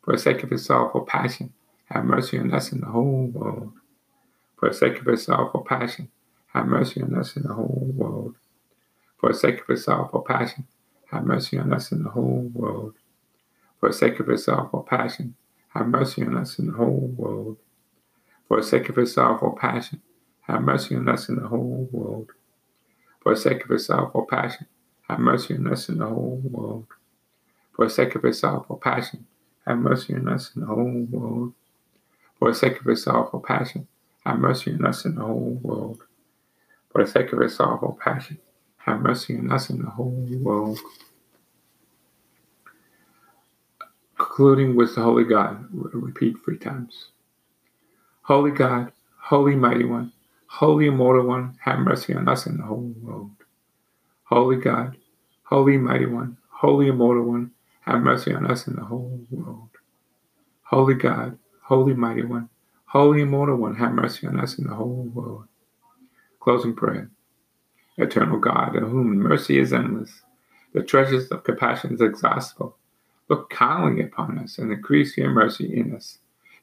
For 0.03 0.13
the 0.13 0.19
sake 0.19 0.41
of 0.41 0.49
his 0.49 0.65
sorrowful 0.65 1.01
passion, 1.01 1.53
have 1.85 2.05
mercy 2.05 2.39
on 2.39 2.53
us 2.53 2.71
and 2.71 2.81
the 2.81 2.87
whole 2.87 3.27
world. 3.27 3.73
For 4.57 4.69
the 4.69 4.75
sake 4.75 4.99
of 4.99 5.05
his 5.05 5.25
sorrowful 5.25 5.61
passion, 5.61 6.09
have 6.53 6.65
mercy 6.65 7.03
on 7.03 7.13
us 7.13 7.35
and 7.35 7.45
the 7.45 7.53
whole 7.53 7.91
world. 7.93 8.35
For 9.19 9.31
the 9.31 9.37
sake 9.37 9.61
of 9.61 9.67
his 9.67 9.83
sorrowful 9.83 10.21
passion, 10.21 10.65
have 11.11 11.25
mercy 11.25 11.59
on 11.59 11.71
us 11.71 11.91
and 11.91 12.05
the 12.05 12.09
whole 12.09 12.49
world. 12.53 12.95
For 13.85 13.91
the 13.91 13.97
sake 13.97 14.19
of 14.19 14.25
his 14.25 14.45
sorrowful 14.45 14.81
passion, 14.81 15.35
have 15.75 15.87
mercy 15.87 16.23
on 16.23 16.35
us 16.35 16.57
in 16.57 16.65
the 16.65 16.73
whole 16.73 17.13
world. 17.15 17.57
For 18.47 18.57
the 18.57 18.65
sake 18.65 18.89
of 18.89 18.95
his 18.95 19.13
sorrowful 19.13 19.55
passion, 19.61 20.01
have 20.47 20.63
mercy 20.63 20.95
on 20.95 21.07
us 21.07 21.29
in 21.29 21.35
the 21.35 21.47
whole 21.47 21.87
world. 21.91 22.31
For 23.21 23.35
the 23.35 23.39
sake 23.39 23.63
of 23.63 23.69
his 23.69 23.85
sorrowful 23.85 24.25
passion, 24.25 24.65
have 25.07 25.19
mercy 25.19 25.53
on 25.53 25.71
us 25.71 25.87
in 25.87 25.99
the 25.99 26.07
whole 26.07 26.41
world. 26.43 26.87
For 27.75 27.85
the 27.85 27.91
sake 27.91 28.15
of 28.15 28.23
his 28.23 28.39
sorrowful 28.39 28.77
passion, 28.77 29.27
have 29.67 29.77
mercy 29.77 30.15
on 30.15 30.29
us 30.29 30.55
in 30.55 30.61
the 30.61 30.67
whole 30.67 31.07
world. 31.11 31.53
For 32.39 32.49
the 32.49 32.55
sake 32.57 32.79
of 32.79 32.87
his 32.87 33.03
sorrowful 33.03 33.41
passion, 33.41 33.87
have 34.25 34.39
mercy 34.39 34.73
on 34.73 34.83
us 34.83 35.05
and 35.05 35.15
the 35.15 35.21
whole 35.21 35.59
world. 35.61 36.01
For 36.91 37.05
the 37.05 37.11
sake 37.11 37.31
of 37.33 37.39
his 37.39 37.55
sorrowful 37.55 37.99
passion, 38.03 38.39
have 38.77 38.99
mercy 39.01 39.37
on 39.37 39.51
us 39.51 39.69
and 39.69 39.85
the 39.85 39.91
whole 39.91 40.27
world. 40.41 40.79
Concluding 44.17 44.75
with 44.75 44.95
the 44.95 45.01
Holy 45.01 45.25
God, 45.25 45.67
repeat 45.71 46.37
three 46.43 46.57
times. 46.57 47.09
Holy 48.21 48.51
God, 48.51 48.91
Holy 49.17 49.55
Mighty 49.55 49.83
One, 49.83 50.13
Holy 50.47 50.87
Immortal 50.87 51.25
One, 51.25 51.57
have 51.61 51.79
mercy 51.79 52.13
on 52.13 52.27
us 52.29 52.45
and 52.45 52.59
the 52.59 52.63
whole 52.63 52.93
world. 53.01 53.31
Holy 54.23 54.57
God, 54.57 54.97
Holy 55.43 55.77
Mighty 55.77 56.05
One, 56.05 56.37
Holy 56.49 56.87
Immortal 56.87 57.23
One, 57.23 57.51
have 57.81 58.01
mercy 58.01 58.33
on 58.33 58.45
us 58.49 58.67
and 58.67 58.77
the 58.77 58.85
whole 58.85 59.21
world. 59.29 59.69
Holy 60.63 60.95
God, 60.95 61.37
Holy 61.63 61.93
Mighty 61.93 62.23
One, 62.23 62.49
Holy 62.85 63.21
Immortal 63.21 63.57
One, 63.57 63.75
have 63.75 63.91
mercy 63.91 64.25
on 64.27 64.39
us 64.39 64.57
and 64.57 64.69
the 64.69 64.75
whole 64.75 65.09
world. 65.13 65.45
Closing 66.39 66.75
prayer. 66.75 67.09
Eternal 67.97 68.39
God, 68.39 68.75
in 68.75 68.83
whom 68.83 69.17
mercy 69.17 69.59
is 69.59 69.73
endless, 69.73 70.21
the 70.73 70.83
treasures 70.83 71.27
of 71.29 71.43
compassion 71.43 71.93
is 71.93 72.01
exhaustible, 72.01 72.77
look 73.29 73.49
kindly 73.49 74.03
upon 74.03 74.37
us 74.39 74.57
and 74.57 74.71
increase 74.71 75.17
your 75.17 75.29
mercy 75.29 75.77
in 75.77 75.95
us, 75.95 76.19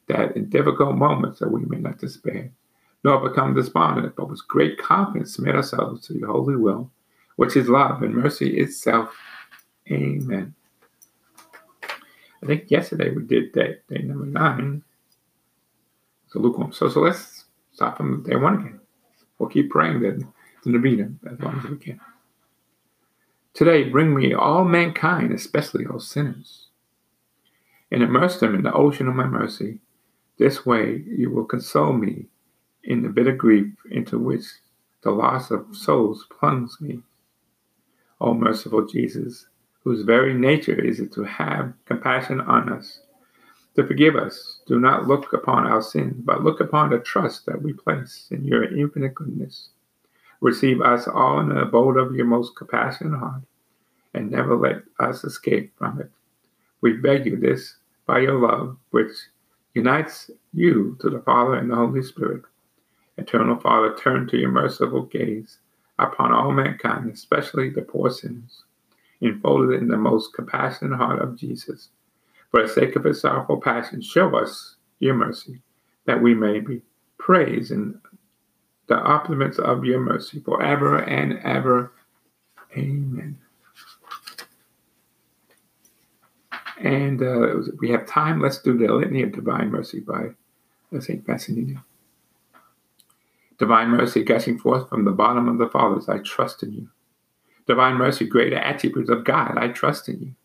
that 0.07 0.35
in 0.35 0.49
difficult 0.49 0.95
moments 0.95 1.39
that 1.39 1.51
we 1.51 1.65
may 1.65 1.77
not 1.77 1.99
despair, 1.99 2.51
nor 3.03 3.27
become 3.27 3.53
despondent, 3.53 4.15
but 4.15 4.29
with 4.29 4.47
great 4.47 4.77
confidence 4.77 5.35
submit 5.35 5.55
ourselves 5.55 6.07
to 6.07 6.17
your 6.17 6.29
holy 6.29 6.55
will, 6.55 6.89
which 7.35 7.57
is 7.57 7.67
love 7.67 8.01
and 8.01 8.15
mercy 8.15 8.57
itself. 8.57 9.15
Amen. 9.91 10.53
I 12.41 12.45
think 12.45 12.69
yesterday 12.69 13.09
we 13.09 13.23
did 13.23 13.53
day, 13.53 13.77
day 13.89 14.03
number 14.03 14.25
nine. 14.25 14.83
So 16.27 16.39
lukewarm. 16.39 16.73
So, 16.73 16.89
so 16.89 17.01
let's 17.01 17.45
start 17.73 17.97
from 17.97 18.23
day 18.23 18.35
one 18.35 18.55
again. 18.55 18.79
We'll 19.37 19.49
keep 19.49 19.69
praying 19.69 20.01
the, 20.01 20.25
the 20.63 20.69
Novena 20.69 21.11
as 21.29 21.39
long 21.39 21.59
as 21.59 21.69
we 21.69 21.77
can. 21.77 21.99
Today, 23.53 23.83
bring 23.83 24.15
me 24.15 24.33
all 24.33 24.65
mankind, 24.65 25.31
especially 25.31 25.85
all 25.85 25.99
sinners, 25.99 26.69
and 27.91 28.01
immerse 28.01 28.39
them 28.39 28.55
in 28.55 28.63
the 28.63 28.73
ocean 28.73 29.07
of 29.07 29.13
my 29.13 29.27
mercy. 29.27 29.79
This 30.39 30.65
way, 30.65 31.03
you 31.05 31.29
will 31.29 31.45
console 31.45 31.93
me 31.93 32.25
in 32.83 33.03
the 33.03 33.09
bitter 33.09 33.35
grief 33.35 33.71
into 33.91 34.17
which 34.17 34.45
the 35.03 35.11
loss 35.11 35.51
of 35.51 35.75
souls 35.75 36.25
plunges 36.31 36.81
me. 36.81 37.03
O 38.19 38.33
merciful 38.33 38.87
Jesus, 38.87 39.45
whose 39.83 40.01
very 40.01 40.33
nature 40.33 40.83
is 40.83 40.99
it 40.99 41.13
to 41.13 41.23
have 41.23 41.73
compassion 41.85 42.41
on 42.41 42.73
us, 42.73 43.01
to 43.75 43.85
forgive 43.85 44.15
us. 44.15 44.61
Do 44.65 44.79
not 44.79 45.07
look 45.07 45.31
upon 45.31 45.67
our 45.67 45.83
sin, 45.83 46.23
but 46.25 46.43
look 46.43 46.59
upon 46.59 46.89
the 46.89 46.97
trust 46.97 47.45
that 47.45 47.61
we 47.61 47.73
place 47.73 48.29
in 48.31 48.45
your 48.45 48.63
infinite 48.63 49.13
goodness. 49.13 49.69
Receive 50.43 50.81
us 50.81 51.07
all 51.07 51.39
in 51.39 51.47
the 51.47 51.61
abode 51.61 51.95
of 51.95 52.13
your 52.13 52.25
most 52.25 52.57
compassionate 52.57 53.17
heart, 53.17 53.43
and 54.13 54.29
never 54.29 54.57
let 54.57 54.83
us 54.99 55.23
escape 55.23 55.71
from 55.77 56.01
it. 56.01 56.11
We 56.81 56.97
beg 56.97 57.25
you 57.25 57.37
this 57.37 57.77
by 58.05 58.19
your 58.19 58.37
love, 58.37 58.75
which 58.91 59.13
unites 59.73 60.29
you 60.53 60.97
to 60.99 61.09
the 61.09 61.21
Father 61.21 61.55
and 61.55 61.71
the 61.71 61.75
Holy 61.77 62.03
Spirit. 62.03 62.41
Eternal 63.17 63.57
Father, 63.57 63.95
turn 63.95 64.27
to 64.27 64.37
your 64.37 64.51
merciful 64.51 65.03
gaze 65.03 65.59
upon 65.97 66.33
all 66.33 66.51
mankind, 66.51 67.09
especially 67.09 67.69
the 67.69 67.81
poor 67.81 68.09
sinners 68.09 68.63
enfolded 69.21 69.81
in 69.81 69.87
the 69.87 69.95
most 69.95 70.33
compassionate 70.33 70.97
heart 70.97 71.21
of 71.21 71.37
Jesus. 71.37 71.87
For 72.51 72.63
the 72.63 72.67
sake 72.67 72.97
of 72.97 73.05
his 73.05 73.21
sorrowful 73.21 73.61
passion, 73.61 74.01
show 74.01 74.35
us 74.35 74.75
your 74.99 75.15
mercy, 75.15 75.61
that 76.03 76.21
we 76.21 76.33
may 76.33 76.59
be 76.59 76.81
praised 77.17 77.71
in 77.71 77.97
the 78.87 78.95
opulence 78.95 79.59
of 79.59 79.85
your 79.85 79.99
mercy 79.99 80.39
forever 80.39 80.97
and 80.97 81.39
ever. 81.39 81.91
Amen. 82.77 83.37
And 86.79 87.21
uh, 87.21 87.71
we 87.79 87.89
have 87.91 88.05
time. 88.05 88.41
Let's 88.41 88.59
do 88.59 88.77
the 88.77 88.91
Litany 88.93 89.23
of 89.23 89.31
Divine 89.31 89.69
Mercy 89.69 89.99
by 89.99 90.29
St. 90.99 91.25
Faustina. 91.25 91.83
Divine 93.59 93.89
mercy 93.89 94.23
gushing 94.23 94.57
forth 94.57 94.89
from 94.89 95.05
the 95.05 95.11
bottom 95.11 95.47
of 95.47 95.57
the 95.57 95.69
fathers, 95.69 96.09
I 96.09 96.17
trust 96.17 96.63
in 96.63 96.73
you. 96.73 96.89
Divine 97.67 97.95
mercy, 97.95 98.25
greater 98.25 98.57
attributes 98.57 99.09
of 99.09 99.23
God, 99.23 99.57
I 99.57 99.69
trust 99.69 100.09
in 100.09 100.19
you. 100.19 100.35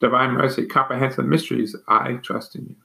Divine 0.00 0.30
mercy, 0.30 0.64
comprehensive 0.66 1.26
mysteries, 1.26 1.76
I 1.88 2.14
trust 2.14 2.54
in 2.54 2.66
you. 2.66 2.76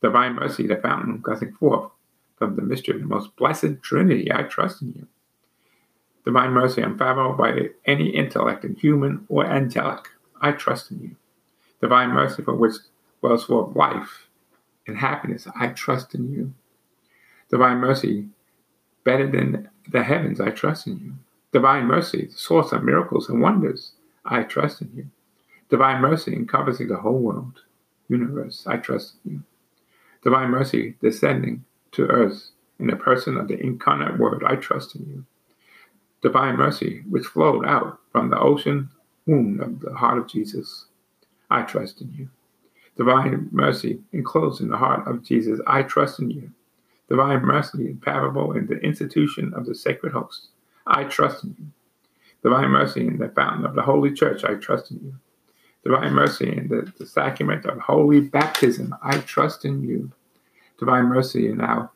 Divine 0.00 0.34
mercy, 0.34 0.66
the 0.66 0.76
fountain 0.76 1.20
gushing 1.22 1.52
forth 1.54 1.90
from 2.36 2.56
the 2.56 2.62
mystery 2.62 2.94
of 2.96 3.00
the 3.00 3.06
most 3.06 3.36
blessed 3.36 3.82
Trinity, 3.82 4.32
I 4.32 4.42
trust 4.42 4.82
in 4.82 4.92
you. 4.96 5.06
Divine 6.24 6.52
mercy, 6.52 6.80
unfathomable 6.80 7.34
by 7.34 7.68
any 7.84 8.08
intellect, 8.08 8.64
in 8.64 8.74
human 8.76 9.26
or 9.28 9.44
angelic, 9.46 10.08
I 10.40 10.52
trust 10.52 10.90
in 10.90 11.00
you. 11.00 11.16
Divine 11.80 12.10
mercy, 12.10 12.42
for 12.42 12.54
which 12.54 12.76
wells 13.20 13.44
forth 13.44 13.76
life 13.76 14.28
and 14.86 14.98
happiness, 14.98 15.46
I 15.58 15.68
trust 15.68 16.14
in 16.14 16.32
you. 16.32 16.54
Divine 17.50 17.78
mercy, 17.78 18.28
better 19.04 19.30
than 19.30 19.68
the 19.88 20.02
heavens, 20.02 20.40
I 20.40 20.50
trust 20.50 20.86
in 20.86 20.98
you. 20.98 21.12
Divine 21.52 21.84
mercy, 21.84 22.26
the 22.26 22.38
source 22.38 22.72
of 22.72 22.82
miracles 22.82 23.28
and 23.28 23.40
wonders, 23.40 23.92
I 24.24 24.42
trust 24.42 24.80
in 24.80 24.90
you. 24.94 25.06
Divine 25.68 26.00
mercy 26.00 26.32
encompassing 26.32 26.88
the 26.88 26.96
whole 26.96 27.18
world, 27.18 27.60
universe, 28.08 28.64
I 28.66 28.78
trust 28.78 29.14
in 29.24 29.32
you. 29.32 29.42
Divine 30.22 30.48
mercy 30.50 30.96
descending 31.02 31.64
to 31.94 32.06
earth 32.06 32.50
in 32.78 32.86
the 32.86 32.96
person 32.96 33.36
of 33.36 33.48
the 33.48 33.58
incarnate 33.60 34.18
Word, 34.18 34.42
I 34.46 34.56
trust 34.56 34.94
in 34.94 35.06
you. 35.06 35.24
Divine 36.22 36.56
mercy 36.56 37.02
which 37.08 37.26
flowed 37.26 37.66
out 37.66 37.98
from 38.10 38.30
the 38.30 38.38
ocean 38.38 38.90
womb 39.26 39.60
of 39.60 39.80
the 39.80 39.94
heart 39.94 40.18
of 40.18 40.26
Jesus, 40.26 40.86
I 41.50 41.62
trust 41.62 42.00
in 42.00 42.12
you. 42.12 42.28
Divine 42.96 43.48
mercy 43.50 44.00
enclosed 44.12 44.60
in 44.60 44.68
the 44.68 44.76
heart 44.76 45.06
of 45.06 45.22
Jesus, 45.22 45.60
I 45.66 45.82
trust 45.82 46.20
in 46.20 46.30
you. 46.30 46.50
Divine 47.08 47.42
mercy 47.42 47.86
impalpable 47.86 48.52
in 48.52 48.66
the 48.66 48.78
institution 48.78 49.52
of 49.54 49.66
the 49.66 49.74
sacred 49.74 50.12
host, 50.12 50.48
I 50.86 51.04
trust 51.04 51.44
in 51.44 51.56
you. 51.58 51.66
Divine 52.42 52.70
mercy 52.70 53.06
in 53.06 53.18
the 53.18 53.28
fountain 53.28 53.64
of 53.64 53.74
the 53.74 53.82
Holy 53.82 54.12
Church, 54.12 54.44
I 54.44 54.54
trust 54.54 54.90
in 54.90 55.00
you. 55.02 55.14
Divine 55.84 56.12
mercy 56.12 56.56
in 56.56 56.68
the, 56.68 56.90
the 56.98 57.06
sacrament 57.06 57.66
of 57.66 57.78
holy 57.78 58.20
baptism, 58.20 58.94
I 59.02 59.18
trust 59.18 59.64
in 59.64 59.82
you. 59.82 60.12
Divine 60.78 61.04
mercy 61.04 61.48
in 61.48 61.60
our 61.60 61.90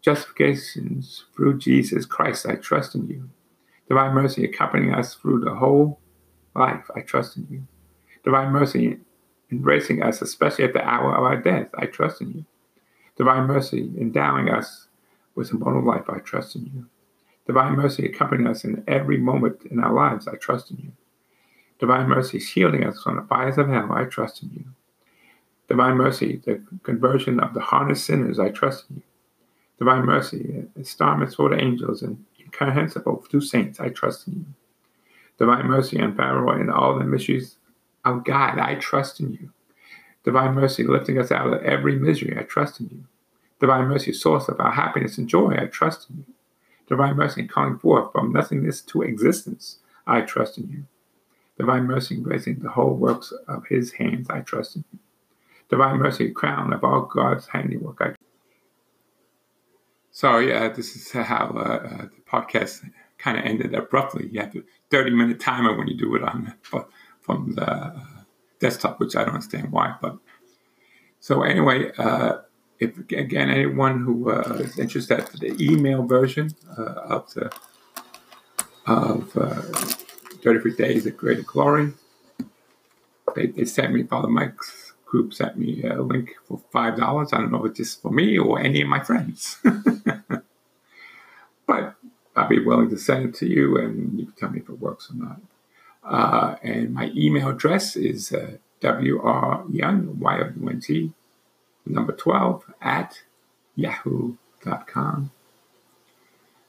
justifications 0.00 1.24
through 1.34 1.58
Jesus 1.58 2.06
Christ, 2.06 2.46
I 2.46 2.56
trust 2.56 2.94
in 2.94 3.08
you. 3.08 3.30
Divine 3.88 4.14
mercy 4.14 4.44
accompanying 4.44 4.94
us 4.94 5.14
through 5.14 5.40
the 5.40 5.54
whole 5.54 6.00
life, 6.54 6.84
I 6.94 7.00
trust 7.00 7.36
in 7.36 7.46
you. 7.50 7.66
Divine 8.24 8.50
mercy 8.50 8.98
embracing 9.50 10.02
us, 10.02 10.20
especially 10.20 10.64
at 10.64 10.74
the 10.74 10.86
hour 10.86 11.16
of 11.16 11.24
our 11.24 11.36
death, 11.36 11.68
I 11.74 11.86
trust 11.86 12.20
in 12.20 12.32
you. 12.32 12.44
Divine 13.16 13.46
mercy 13.46 13.90
endowing 13.98 14.50
us 14.50 14.88
with 15.34 15.50
immortal 15.50 15.84
life, 15.84 16.04
I 16.08 16.18
trust 16.18 16.54
in 16.54 16.66
you. 16.66 16.86
Divine 17.46 17.76
mercy 17.76 18.04
accompanying 18.04 18.46
us 18.46 18.62
in 18.62 18.84
every 18.86 19.16
moment 19.16 19.62
in 19.70 19.80
our 19.80 19.92
lives. 19.92 20.28
I 20.28 20.36
trust 20.36 20.70
in 20.70 20.76
you. 20.76 20.92
Divine 21.78 22.06
mercy 22.06 22.38
shielding 22.38 22.84
us 22.84 23.02
from 23.02 23.16
the 23.16 23.22
fires 23.22 23.56
of 23.56 23.68
hell. 23.68 23.90
I 23.90 24.04
trust 24.04 24.42
in 24.42 24.50
you. 24.52 24.64
Divine 25.68 25.96
mercy, 25.96 26.40
the 26.44 26.62
conversion 26.82 27.40
of 27.40 27.54
the 27.54 27.60
harnessed 27.60 28.06
sinners. 28.06 28.38
I 28.38 28.48
trust 28.48 28.86
in 28.90 28.96
you. 28.96 29.02
Divine 29.78 30.06
mercy, 30.06 30.64
installments 30.76 31.34
for 31.34 31.50
the 31.50 31.60
angels 31.62 32.02
and 32.02 32.24
incomprehensible 32.40 33.24
to 33.30 33.40
saints. 33.40 33.78
I 33.78 33.90
trust 33.90 34.26
in 34.26 34.34
you. 34.34 34.46
Divine 35.38 35.66
mercy, 35.66 35.98
unfathomable 35.98 36.60
in 36.60 36.70
all 36.70 36.98
the 36.98 37.04
mysteries 37.04 37.56
of 38.04 38.24
God. 38.24 38.58
I 38.58 38.74
trust 38.76 39.20
in 39.20 39.34
you. 39.34 39.50
Divine 40.24 40.54
mercy, 40.54 40.84
lifting 40.84 41.18
us 41.18 41.30
out 41.30 41.52
of 41.52 41.62
every 41.62 41.96
misery. 41.98 42.36
I 42.36 42.42
trust 42.42 42.80
in 42.80 42.88
you. 42.90 43.04
Divine 43.60 43.86
mercy, 43.86 44.12
source 44.12 44.48
of 44.48 44.58
our 44.58 44.72
happiness 44.72 45.18
and 45.18 45.28
joy. 45.28 45.54
I 45.56 45.66
trust 45.66 46.10
in 46.10 46.18
you 46.18 46.34
divine 46.88 47.16
mercy 47.16 47.46
calling 47.46 47.78
forth 47.78 48.10
from 48.12 48.32
nothingness 48.32 48.80
to 48.80 49.02
existence. 49.02 49.78
I 50.06 50.22
trust 50.22 50.58
in 50.58 50.68
you. 50.70 50.84
Divine 51.58 51.84
mercy 51.84 52.14
embracing 52.14 52.60
the 52.60 52.70
whole 52.70 52.94
works 52.94 53.32
of 53.46 53.66
his 53.66 53.92
hands. 53.92 54.28
I 54.30 54.40
trust 54.40 54.76
in 54.76 54.84
you. 54.92 54.98
Divine 55.68 55.98
mercy, 55.98 56.30
crown 56.30 56.72
of 56.72 56.82
all 56.82 57.02
God's 57.02 57.46
handiwork. 57.46 58.16
Sorry, 60.10 60.52
uh, 60.52 60.70
this 60.70 60.96
is 60.96 61.12
how 61.12 61.52
uh, 61.54 61.60
uh, 61.60 62.02
the 62.06 62.22
podcast 62.28 62.90
kind 63.18 63.38
of 63.38 63.44
ended 63.44 63.74
abruptly. 63.74 64.28
You 64.32 64.40
have 64.40 64.56
a 64.56 64.62
30 64.90 65.10
minute 65.10 65.40
timer 65.40 65.76
when 65.76 65.86
you 65.86 65.96
do 65.96 66.14
it 66.16 66.22
on 66.22 66.54
from 67.20 67.54
the 67.54 67.70
uh, 67.70 68.00
desktop, 68.58 68.98
which 68.98 69.14
I 69.14 69.24
don't 69.24 69.34
understand 69.34 69.70
why. 69.70 69.94
But 70.00 70.18
so 71.20 71.42
anyway, 71.42 71.92
uh, 71.98 72.38
if 72.80 72.98
again 73.12 73.50
anyone 73.50 74.00
who 74.00 74.30
uh, 74.30 74.58
is 74.60 74.78
interested 74.78 75.42
in 75.42 75.56
the 75.56 75.64
email 75.64 76.02
version 76.04 76.50
of 76.76 77.32
the 77.34 77.52
of 78.86 79.32
33 80.42 80.74
Days 80.76 81.06
of 81.06 81.16
Greater 81.16 81.42
Glory, 81.42 81.92
they, 83.34 83.46
they 83.46 83.64
sent 83.66 83.92
me 83.92 84.04
Father 84.04 84.28
Mike's 84.28 84.87
group 85.08 85.32
sent 85.32 85.56
me 85.58 85.82
a 85.82 86.02
link 86.02 86.36
for 86.46 86.60
five 86.70 86.96
dollars. 86.96 87.32
I 87.32 87.38
don't 87.38 87.50
know 87.50 87.64
if 87.64 87.70
it's 87.70 87.78
just 87.78 88.02
for 88.02 88.12
me 88.12 88.38
or 88.38 88.60
any 88.60 88.82
of 88.82 88.88
my 88.88 89.00
friends, 89.00 89.56
but 91.66 91.94
I'll 92.36 92.48
be 92.48 92.64
willing 92.64 92.90
to 92.90 92.98
send 92.98 93.30
it 93.30 93.34
to 93.36 93.46
you, 93.46 93.78
and 93.78 94.18
you 94.18 94.26
can 94.26 94.34
tell 94.34 94.50
me 94.50 94.60
if 94.60 94.68
it 94.68 94.78
works 94.78 95.10
or 95.10 95.14
not. 95.14 95.40
Uh, 96.04 96.56
and 96.62 96.92
my 96.94 97.10
email 97.16 97.48
address 97.48 97.96
is 97.96 98.32
uh, 98.32 98.58
wryoung, 98.80 100.14
Y-O-U-N-T, 100.16 101.12
number 101.84 102.12
12, 102.12 102.62
at 102.80 103.22
yahoo.com. 103.74 105.32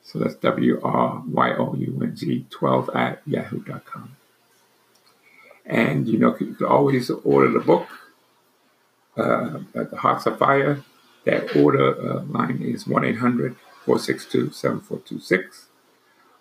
So 0.02 0.20
that's 0.20 0.36
W-R-Y-O-U-N-G 0.36 2.46
12 2.50 2.90
at 2.96 3.22
yahoo.com. 3.28 4.16
And 5.66 6.08
you 6.08 6.18
know, 6.18 6.36
you 6.40 6.56
can 6.56 6.66
always 6.66 7.12
order 7.12 7.52
the 7.52 7.60
book 7.60 7.88
uh, 9.20 9.60
at 9.76 9.92
the 9.92 9.98
Hearts 9.98 10.26
Afire. 10.26 10.84
That 11.26 11.56
order 11.56 12.00
uh, 12.00 12.24
line 12.24 12.62
is 12.62 12.88
1 12.88 13.06
800 13.06 13.56
462 13.86 14.52
7426. 14.52 15.68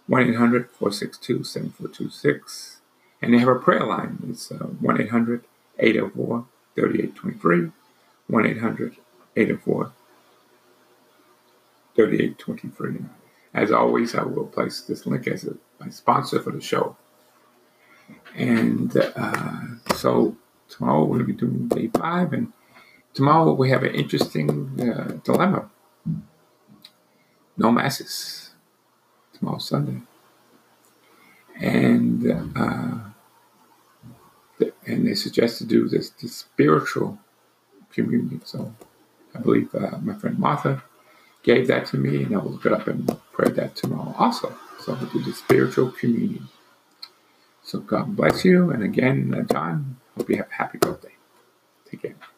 1 0.07 0.23
800 0.23 0.71
462 0.71 1.45
7426. 1.45 2.81
And 3.21 3.35
they 3.35 3.38
have 3.38 3.49
a 3.49 3.57
prayer 3.57 3.85
line. 3.85 4.19
It's 4.31 4.53
uh, 4.53 4.57
1 4.57 5.01
800 5.01 5.45
804 5.79 6.47
3823. 6.75 7.73
1 8.29 8.47
800 8.47 8.97
804 9.37 9.93
3823. 11.97 13.05
As 13.55 13.73
always, 13.73 14.14
I 14.14 14.23
will 14.23 14.47
place 14.47 14.83
this 14.83 15.07
link 15.07 15.27
as 15.27 15.45
a, 15.45 15.57
sponsor 15.91 16.41
for 16.41 16.51
the 16.51 16.61
show. 16.61 16.97
And 18.35 18.97
uh, 19.17 19.62
so 19.95 20.37
tomorrow 20.69 21.17
to 21.17 21.25
be 21.25 21.33
doing 21.33 21.69
day 21.69 21.88
five, 21.88 22.33
and 22.33 22.53
tomorrow 23.18 23.52
we 23.52 23.68
have 23.68 23.83
an 23.83 23.96
interesting 23.96 24.48
uh, 24.81 25.18
dilemma. 25.24 25.68
No 27.57 27.72
masses 27.72 28.50
tomorrow 29.35 29.59
Sunday, 29.59 30.02
and 31.61 32.24
uh, 32.54 32.98
and 34.87 35.04
they 35.04 35.14
suggest 35.14 35.59
to 35.59 35.64
do 35.64 35.88
this, 35.88 36.11
this 36.11 36.37
spiritual 36.37 37.18
communion. 37.92 38.40
So 38.44 38.72
I 39.35 39.40
believe 39.40 39.74
uh, 39.74 39.98
my 40.00 40.14
friend 40.14 40.38
Martha 40.38 40.85
gave 41.42 41.66
that 41.66 41.87
to 41.87 41.96
me, 41.96 42.22
and 42.22 42.37
I 42.37 42.38
will 42.38 42.52
look 42.52 42.66
it 42.66 42.72
up 42.72 42.87
and 42.87 43.00
pray 43.33 43.50
that 43.50 43.74
tomorrow 43.74 44.14
also. 44.16 44.57
So 44.78 44.94
we'll 44.94 45.11
do 45.11 45.24
the 45.24 45.33
spiritual 45.33 45.90
communion. 45.90 46.48
So 47.64 47.81
God 47.81 48.14
bless 48.14 48.44
you, 48.44 48.70
and 48.70 48.85
again, 48.85 49.35
uh, 49.37 49.52
John, 49.52 49.96
hope 50.16 50.31
you 50.31 50.37
have 50.37 50.52
a 50.52 50.54
happy 50.54 50.78
birthday. 50.78 51.16
Take 51.90 52.02
care. 52.02 52.38